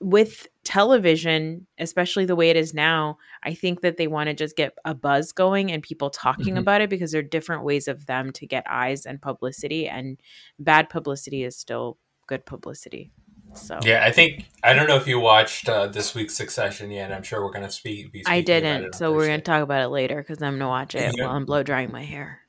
[0.00, 4.54] with television especially the way it is now i think that they want to just
[4.56, 6.58] get a buzz going and people talking Mhm.
[6.60, 10.20] about it because there are different ways of them to get eyes and publicity and
[10.58, 13.10] bad publicity is still good publicity
[13.54, 17.10] so Yeah, I think I don't know if you watched uh, this week's Succession yet.
[17.10, 18.12] I'm sure we're gonna speak.
[18.12, 20.52] Be i speaking about it didn't so we're gonna talk about it later because i'm
[20.52, 21.24] going to watch it Yeah.
[21.24, 22.40] while i'm blow drying my hair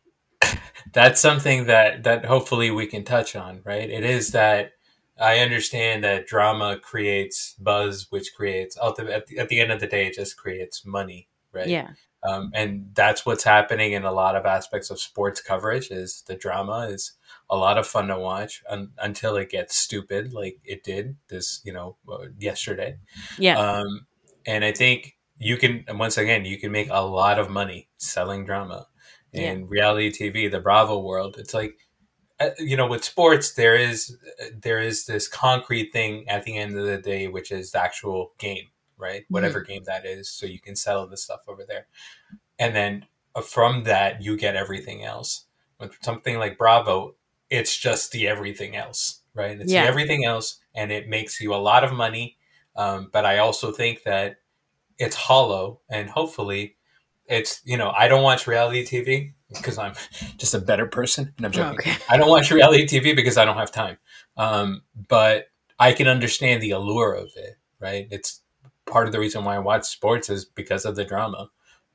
[0.93, 3.61] That's something that that hopefully we can touch on.
[3.63, 3.89] Right?
[3.89, 4.71] It is that
[5.19, 9.79] I understand that drama creates buzz, which creates ultimate at the, at the end of
[9.79, 11.67] the day, it just creates money, right?
[11.67, 11.91] Yeah.
[12.21, 15.89] Um, and that's what's happening in a lot of aspects of sports coverage.
[15.89, 17.13] Is the drama is
[17.49, 21.61] a lot of fun to watch un- until it gets stupid, like it did this,
[21.63, 22.97] you know, uh, yesterday.
[23.37, 23.57] Yeah.
[23.57, 24.05] Um,
[24.45, 28.45] and I think you can, once again, you can make a lot of money selling
[28.45, 28.87] drama
[29.31, 31.37] in reality TV, the Bravo world.
[31.37, 31.77] It's like,
[32.59, 34.17] you know, with sports, there is
[34.61, 38.31] there is this concrete thing at the end of the day, which is the actual
[38.37, 38.65] game,
[38.97, 39.25] right?
[39.29, 41.87] Whatever game that is, so you can settle the stuff over there,
[42.57, 45.45] and then uh, from that you get everything else.
[45.79, 47.15] With something like Bravo,
[47.49, 49.59] it's just the everything else, right?
[49.59, 49.83] It's Yeah.
[49.83, 52.37] the everything else, and it makes you a lot of money.
[52.75, 54.37] Um, but I also think that
[54.97, 56.77] it's hollow, and hopefully,
[57.25, 59.93] it's you know I don't watch reality TV because I'm
[60.37, 61.33] just a better person.
[61.37, 61.79] And I'm joking.
[61.79, 61.97] Okay.
[62.09, 63.97] I don't watch reality TV because I don't have time.
[64.37, 65.47] Um, but
[65.79, 68.07] I can understand the allure of it, right?
[68.11, 68.41] It's
[68.85, 71.49] part of the reason why I watch sports is because of the drama.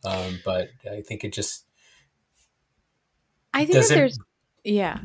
[0.04, 1.64] Um, but I think it just
[3.52, 4.18] I think that there's
[4.64, 5.00] yeah.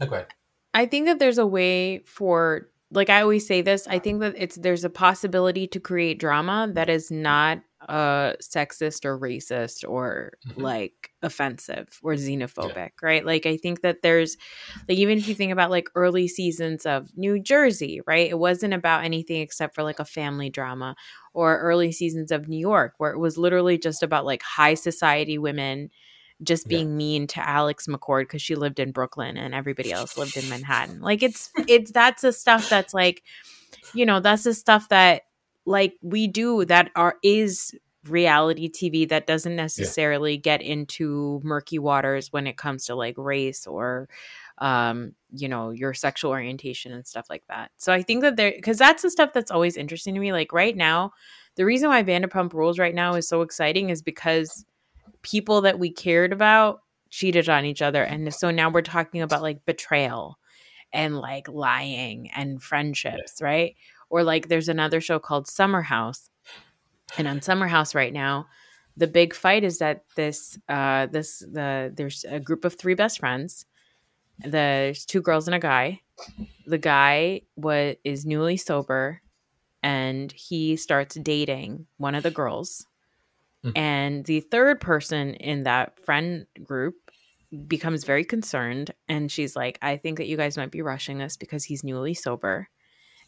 [0.00, 0.28] oh, go ahead.
[0.74, 4.34] I think that there's a way for like I always say this, I think that
[4.36, 10.32] it's there's a possibility to create drama that is not uh sexist or racist or
[10.46, 10.62] Mhm.
[10.62, 13.24] like offensive or xenophobic, right?
[13.26, 14.36] Like I think that there's
[14.88, 18.30] like even if you think about like early seasons of New Jersey, right?
[18.30, 20.94] It wasn't about anything except for like a family drama
[21.34, 25.38] or early seasons of New York where it was literally just about like high society
[25.38, 25.90] women
[26.42, 26.78] just Yeah.
[26.78, 30.48] being mean to Alex McCord because she lived in Brooklyn and everybody else lived in
[30.48, 31.00] Manhattan.
[31.00, 33.22] Like it's it's that's the stuff that's like,
[33.94, 35.22] you know, that's the stuff that
[35.64, 37.74] like we do that are is
[38.08, 43.66] reality TV that doesn't necessarily get into murky waters when it comes to like race
[43.66, 44.08] or
[44.58, 47.70] um you know your sexual orientation and stuff like that.
[47.76, 50.52] So I think that there cuz that's the stuff that's always interesting to me like
[50.52, 51.12] right now
[51.54, 54.64] the reason why Vanderpump Rules right now is so exciting is because
[55.22, 59.42] people that we cared about cheated on each other and so now we're talking about
[59.42, 60.38] like betrayal
[60.92, 63.76] and like lying and friendships right
[64.12, 66.28] or like there's another show called summer house.
[67.18, 68.46] And on summer house right now
[68.96, 73.18] the big fight is that this uh this the there's a group of three best
[73.18, 73.64] friends.
[74.38, 76.00] There's two girls and a guy.
[76.66, 79.22] The guy was is newly sober
[79.82, 82.86] and he starts dating one of the girls.
[83.64, 83.72] Mhm.
[83.76, 86.96] and the third person in that friend group
[87.68, 91.36] becomes very concerned and she's like i think that you guys might be rushing this
[91.36, 92.68] because he's newly sober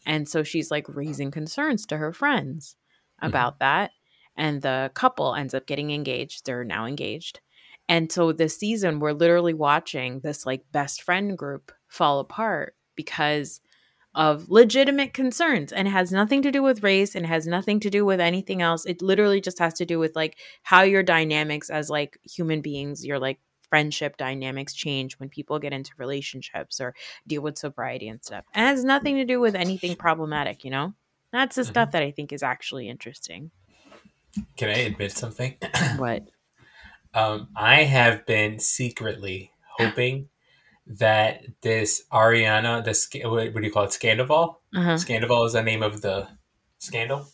[0.05, 2.75] and so she's like raising concerns to her friends
[3.19, 3.27] mm-hmm.
[3.27, 3.91] about that
[4.37, 7.39] and the couple ends up getting engaged they're now engaged
[7.87, 13.61] and so this season we're literally watching this like best friend group fall apart because
[14.15, 17.89] of legitimate concerns and it has nothing to do with race and has nothing to
[17.89, 21.69] do with anything else it literally just has to do with like how your dynamics
[21.69, 23.39] as like human beings your like
[23.75, 26.95] friendship dynamics change when people get into relationships or
[27.27, 28.45] deal with sobriety and stuff.
[28.53, 30.93] And it has nothing to do with anything problematic you know?
[31.33, 33.51] That's the stuff that i think is actually interesting.
[34.55, 35.57] Can I admit something?
[35.97, 36.23] what?
[37.13, 40.29] Um, I have been secretly hoping
[40.87, 44.55] that this Ariana, this what what do you call it, Scandoval?
[44.73, 44.91] uh-huh.
[44.91, 46.29] Scandoval is the name of the
[46.77, 47.27] scandal.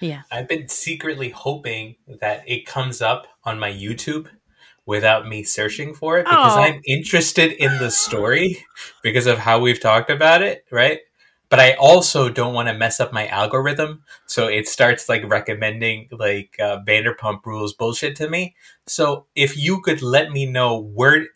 [0.00, 0.22] yeah.
[0.30, 4.28] I've been secretly hoping that it comes up on my YouTube
[4.88, 6.60] without me searching for it because Oh.
[6.60, 8.64] I'm interested in the story
[9.02, 11.00] because of how we've talked about it, right?
[11.50, 16.08] But I also don't want to mess up my algorithm, so it starts like recommending
[16.10, 18.54] like uh, Vanderpump Rules bullshit to me.
[18.86, 21.26] So if you could let me know where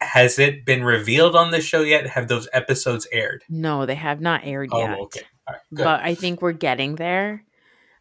[0.00, 2.06] has it been revealed on the show yet?
[2.06, 3.42] Have those episodes aired?
[3.48, 5.20] no they have not aired Oh, yet okay.
[5.48, 7.42] Right, but i think we're getting there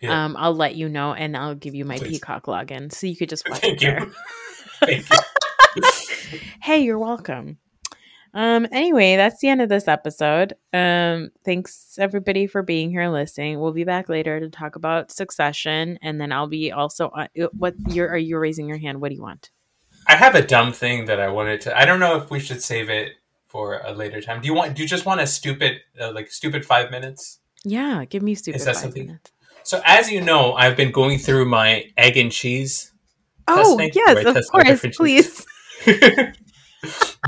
[0.01, 0.25] Yeah.
[0.25, 2.19] um i'll let you know and i'll give you my Please.
[2.19, 4.05] peacock login so you could just watch Thank it there.
[4.87, 5.01] you.
[5.01, 5.09] Thank
[6.33, 6.39] you.
[6.61, 7.57] hey, you're welcome.
[8.33, 10.53] Um, anyway, that's the end of this episode.
[10.71, 13.59] Um, thanks everybody for being here and listening.
[13.59, 17.27] We'll be back later to talk about succession, and then I'll be also uh,
[17.57, 19.01] what you're are you raising your hand?
[19.01, 19.49] What do you want?
[20.07, 21.77] I have a dumb thing that I wanted to.
[21.77, 23.11] I don't know if we should save it
[23.47, 24.39] for a later time.
[24.41, 24.75] Do you want?
[24.75, 27.39] Do you just want a stupid, uh, like stupid five minutes?
[27.65, 29.31] Yeah, give me stupid Is that five something- minutes.
[29.63, 32.90] So as you know, I've been going through my egg and cheese.
[33.47, 35.45] Oh testing, yes, of course, please.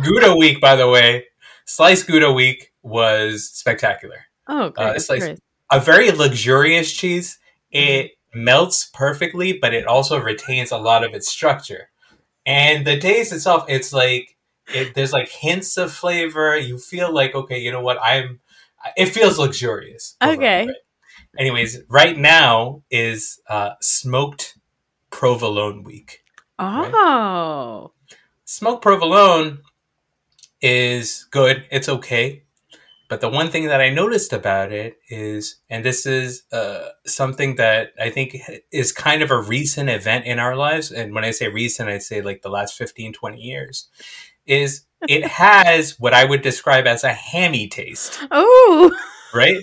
[0.04, 1.26] Gouda week, by the way,
[1.66, 4.26] sliced Gouda week was spectacular.
[4.48, 4.86] Oh, great.
[4.90, 5.38] Uh, it's like-
[5.72, 7.40] A very luxurious cheese.
[7.72, 11.90] It melts perfectly, but it also retains a lot of its structure.
[12.46, 14.36] And the taste itself, it's like
[14.74, 16.58] it, there's like hints of flavor.
[16.58, 17.98] You feel like okay, you know what?
[18.02, 18.42] I'm
[18.98, 20.16] It feels luxurious.
[20.22, 20.66] overall, Okay.
[20.68, 20.76] right?
[21.40, 24.58] Anyways, right now is uh, smoked
[25.14, 26.24] provolone week.
[26.60, 27.94] Oh.
[28.46, 29.60] Smoked provolone
[30.62, 31.66] is good.
[31.72, 32.44] It's okay.
[33.10, 37.56] But the one thing that I noticed about it is, and this is uh, something
[37.56, 38.38] that I think
[38.72, 40.92] is kind of a recent event in our lives.
[40.92, 43.90] And when I say recent, I say like the last 15, 20 years,
[44.48, 48.92] is it has what I would describe as a hammy taste, Oh.
[49.34, 49.62] right?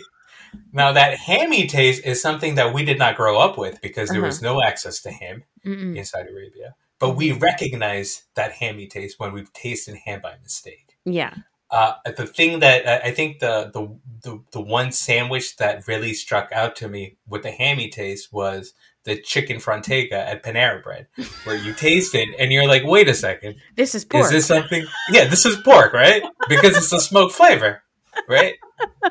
[0.72, 4.22] Now, that hammy taste is something that we did not grow up with because there
[4.22, 5.96] was no access to ham Mm-mm.
[5.96, 6.74] in Saudi Arabia.
[6.98, 10.96] But we recognize that hammy taste when we've tasted ham by mistake.
[11.04, 11.34] Yeah.
[11.70, 13.96] Uh, the thing that uh, I think the, the
[14.28, 18.74] the the one sandwich that really struck out to me with the hammy taste was
[19.04, 21.06] the chicken frontega at Panera Bread,
[21.44, 24.24] where you taste it and you're like, wait a second, This is pork.
[24.24, 24.84] is this something?
[25.10, 26.22] Yeah, this is pork, right?
[26.48, 27.82] Because it's a smoked flavor,
[28.28, 28.56] right?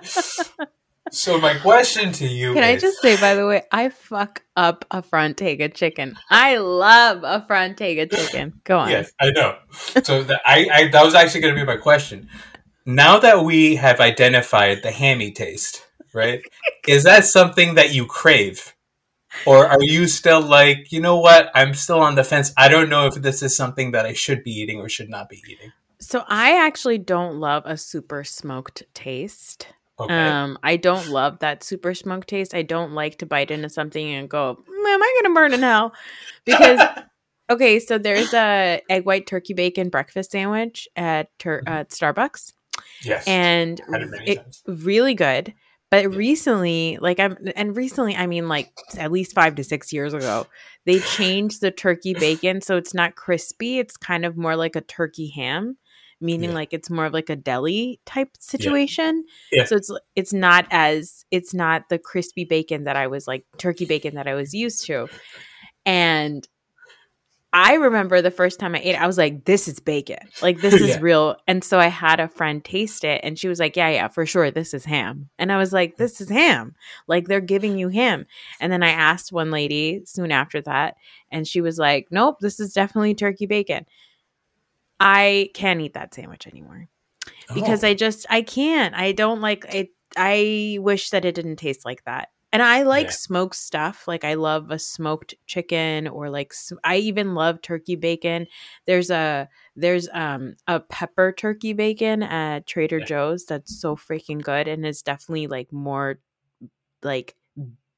[1.11, 4.85] So my question to you Can I just say, by the way, I fuck up
[4.91, 6.17] a Frontega chicken.
[6.29, 8.61] I love a Frontega chicken.
[8.63, 8.89] Go on.
[8.89, 9.57] Yes, I know.
[10.03, 12.29] So the, I, I that was actually going to be my question.
[12.85, 16.41] Now that we have identified the hammy taste, right?
[16.87, 18.75] is that something that you crave?
[19.45, 21.51] Or are you still like, you know what?
[21.53, 22.51] I'm still on the fence.
[22.57, 25.29] I don't know if this is something that I should be eating or should not
[25.29, 25.71] be eating.
[25.99, 29.67] So I actually don't love a super smoked taste.
[29.99, 30.13] Okay.
[30.13, 32.53] Um, I don't love that super smoked taste.
[32.53, 35.61] I don't like to bite into something and go, "Mm, "Am I gonna burn in
[35.61, 35.93] hell?"
[36.45, 36.79] Because
[37.49, 42.53] okay, so there's a egg white turkey bacon breakfast sandwich at tur- at Starbucks,
[43.03, 43.27] yes.
[43.27, 43.81] and
[44.25, 44.63] it times.
[44.67, 45.53] really good.
[45.91, 50.13] But recently, like I'm, and recently, I mean, like at least five to six years
[50.13, 50.45] ago,
[50.85, 53.79] they changed the turkey bacon so it's not crispy.
[53.79, 55.77] It's kind of more like a turkey ham,
[56.21, 56.55] meaning Yeah.
[56.55, 59.25] like it's more of like a deli type situation.
[59.51, 59.65] Yeah.
[59.65, 63.85] So it's it's not as it's not the crispy bacon that I was like turkey
[63.85, 65.07] bacon that I was used to,
[65.85, 66.47] and
[67.51, 70.19] I remember the first time I ate it, I was like, this is bacon.
[70.41, 70.97] Like, this is Yeah.
[71.01, 71.35] real.
[71.47, 74.25] And so I had a friend taste it and she was like, yeah, yeah, for
[74.27, 74.51] sure.
[74.51, 75.29] This is ham.
[75.39, 75.97] And I was like, mm.
[75.97, 76.75] this is ham.
[77.07, 78.27] Like, they're giving you ham.
[78.59, 80.95] And then I asked one lady soon after that
[81.31, 83.87] and she was like, nope, this is definitely turkey bacon.
[84.99, 86.87] I can't eat that sandwich anymore
[87.53, 87.87] because Oh.
[87.87, 88.93] I just, I can't.
[88.95, 89.89] I don't like it.
[90.17, 92.29] I wish that it didn't taste like that.
[92.51, 93.11] And I like Yeah.
[93.11, 94.07] smoked stuff.
[94.07, 96.51] Like I love a smoked chicken or like
[96.83, 98.47] I even love turkey bacon.
[98.87, 103.05] There's a there's um a pepper turkey bacon at Trader Yeah.
[103.05, 106.19] Joe's that's so freaking good and it's definitely like more
[107.03, 107.35] like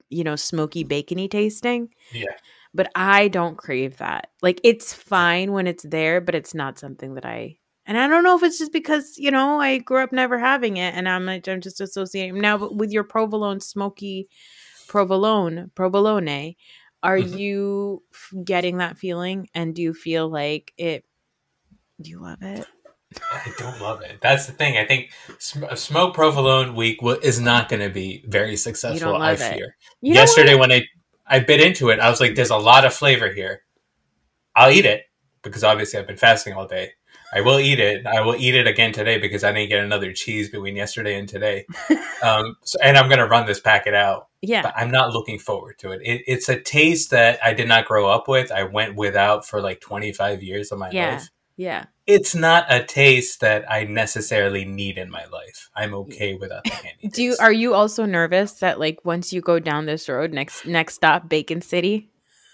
[0.10, 1.88] you know smoky bacony tasting.
[2.12, 2.26] yeah.
[2.74, 4.30] But I don't crave that.
[4.42, 8.24] Like it's fine when it's there, but it's not something that I and I don't
[8.24, 11.26] know if it's just because, you know, I grew up never having it and I'm
[11.26, 14.30] like, I'm just associating now with your provolone smoky
[14.88, 16.56] provolone, provolone,
[17.04, 17.40] are Mhm.
[17.40, 21.04] you f- getting that feeling and do you feel like it
[22.00, 22.66] do you love it?
[23.34, 24.20] I don't love it.
[24.22, 24.78] That's the thing.
[24.78, 29.16] I think sm- Smoke Provolone Week wa- is not going to be very successful.
[29.18, 29.76] I fear.
[30.02, 30.84] Yesterday, when I
[31.32, 33.64] I bit into it, I was like, "There's a lot of flavor here.
[34.56, 35.06] I'll eat it
[35.42, 36.92] because obviously I've been fasting all day.
[37.34, 38.06] I will eat it.
[38.06, 41.30] I will eat it again today because I didn't get another cheese between yesterday and
[41.30, 41.66] today.
[42.24, 44.28] um, so, and I'm going to run this packet out.
[44.42, 44.64] Yeah.
[44.64, 46.02] But I'm not looking forward to it.
[46.04, 46.24] it.
[46.28, 48.52] It's a taste that I did not grow up with.
[48.52, 51.14] I went without for like 25 years of my Yeah.
[51.14, 51.30] life
[51.62, 51.86] Yeah.
[52.08, 55.70] it's not a taste that I necessarily need in my life.
[55.76, 57.08] I'm okay without the candy.
[57.10, 60.66] Do you are you also nervous that like once you go down this road next
[60.66, 62.10] next stop Bacon City?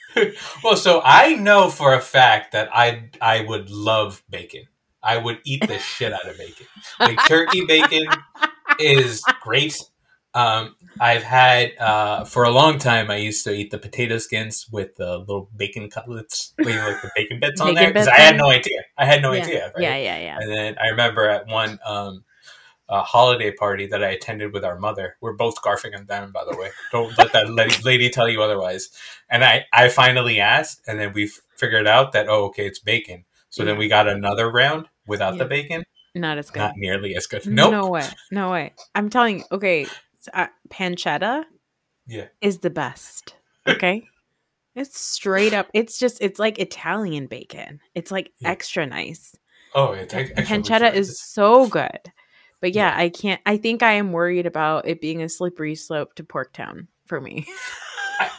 [0.63, 4.63] well, so I know for a fact that I I would love bacon.
[5.01, 6.67] I would eat the shit out of bacon.
[6.99, 8.07] Like turkey bacon
[8.79, 9.79] is great.
[10.37, 13.09] Um, I've had uh, for a long time.
[13.09, 17.11] I used to eat the potato skins with the little bacon cutlets, know, like the
[17.15, 18.81] bacon bits on there because I had no idea.
[18.99, 19.43] I had no yeah.
[19.43, 19.65] idea.
[19.75, 19.83] Right?
[19.83, 20.37] yeah, yeah, yeah.
[20.39, 22.23] And then I remember at one um,
[22.87, 25.17] uh, holiday party that I attended with our mother.
[25.21, 26.69] We're both scarfing them down, by the way.
[26.91, 28.89] Don't let that lady, lady tell you otherwise.
[29.31, 33.25] And I, I finally asked, and then we figured out that, oh, okay, it's bacon.
[33.49, 35.39] So then we got another round without Yeah.
[35.43, 35.83] the bacon.
[36.13, 36.59] Not as good.
[36.59, 37.45] Not nearly as good.
[37.47, 37.71] Nope.
[37.71, 38.05] No way.
[38.31, 38.73] No way.
[38.93, 39.45] I'm telling you.
[39.51, 39.87] Okay,
[40.33, 41.43] uh, pancetta
[42.07, 42.27] Yeah.
[42.41, 43.35] is the best.
[43.67, 44.07] Okay,
[44.75, 45.67] it's straight up.
[45.73, 46.17] It's just.
[46.21, 47.79] It's like Italian bacon.
[47.95, 48.49] It's like Yeah.
[48.49, 49.35] extra nice.
[49.75, 51.99] Oh, it's Pancetta is so good.
[52.61, 53.03] But yeah, Yeah.
[53.03, 53.41] I can't.
[53.45, 57.45] I think I am worried about it being a slippery slope to Porktown for me.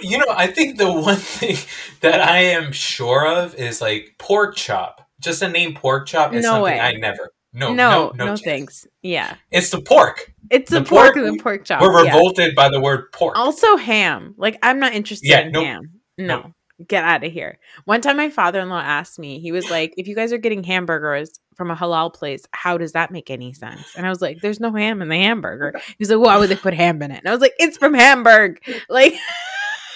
[0.01, 1.57] You know, I think the one thing
[2.01, 5.07] that I am sure of is like pork chop.
[5.21, 6.81] Just the name pork chop is No something way.
[6.81, 7.31] I never.
[7.55, 8.87] No, no, no, no, thanks.
[9.03, 10.33] Yeah, It's the pork.
[10.51, 11.81] It's The a pork, pork- and the pork chop.
[11.81, 12.13] We're yeah.
[12.15, 13.37] revolted by the word pork.
[13.37, 14.35] Also ham.
[14.37, 15.65] Like I'm not interested Yeah, in nope.
[15.65, 15.91] ham.
[16.19, 16.37] No.
[16.43, 16.53] Nope.
[16.87, 17.59] Get out of here.
[17.87, 21.41] One time my father-in-law asked me, he was like, if you guys are getting hamburgers
[21.57, 23.97] from a halal place, how does that make any sense?
[23.97, 25.73] And I was like, there's no ham in the hamburger.
[25.87, 27.19] He was like, why would they put ham in it?
[27.19, 28.61] And I was like, it's from Hamburg.
[28.89, 29.15] Like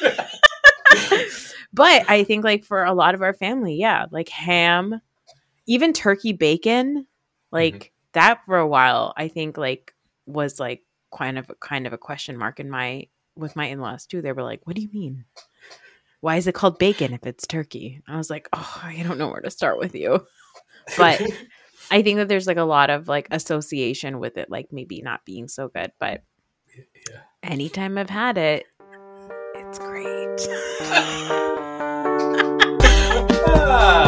[1.75, 5.01] But I think like for a lot of our family, yeah, like ham,
[5.67, 7.07] even turkey bacon,
[7.53, 7.75] Mm-hmm.
[7.77, 9.95] like that for a while, I think like
[10.27, 10.83] was like
[11.17, 14.23] kind of kind of a question mark in my with my in-laws too.
[14.23, 15.25] They were like, "What do you mean?
[16.21, 19.29] Why is it called bacon if it's turkey?" I was like, "Oh, I don't know
[19.29, 20.27] where to start with you."
[20.97, 21.21] But
[21.91, 25.25] I think that there's like a lot of like association with it, like maybe not
[25.25, 25.93] being so good.
[25.99, 26.23] But
[27.11, 27.21] Yeah.
[27.43, 28.67] anytime I've had it,
[29.55, 30.49] it's great.
[33.75, 34.02] Ah.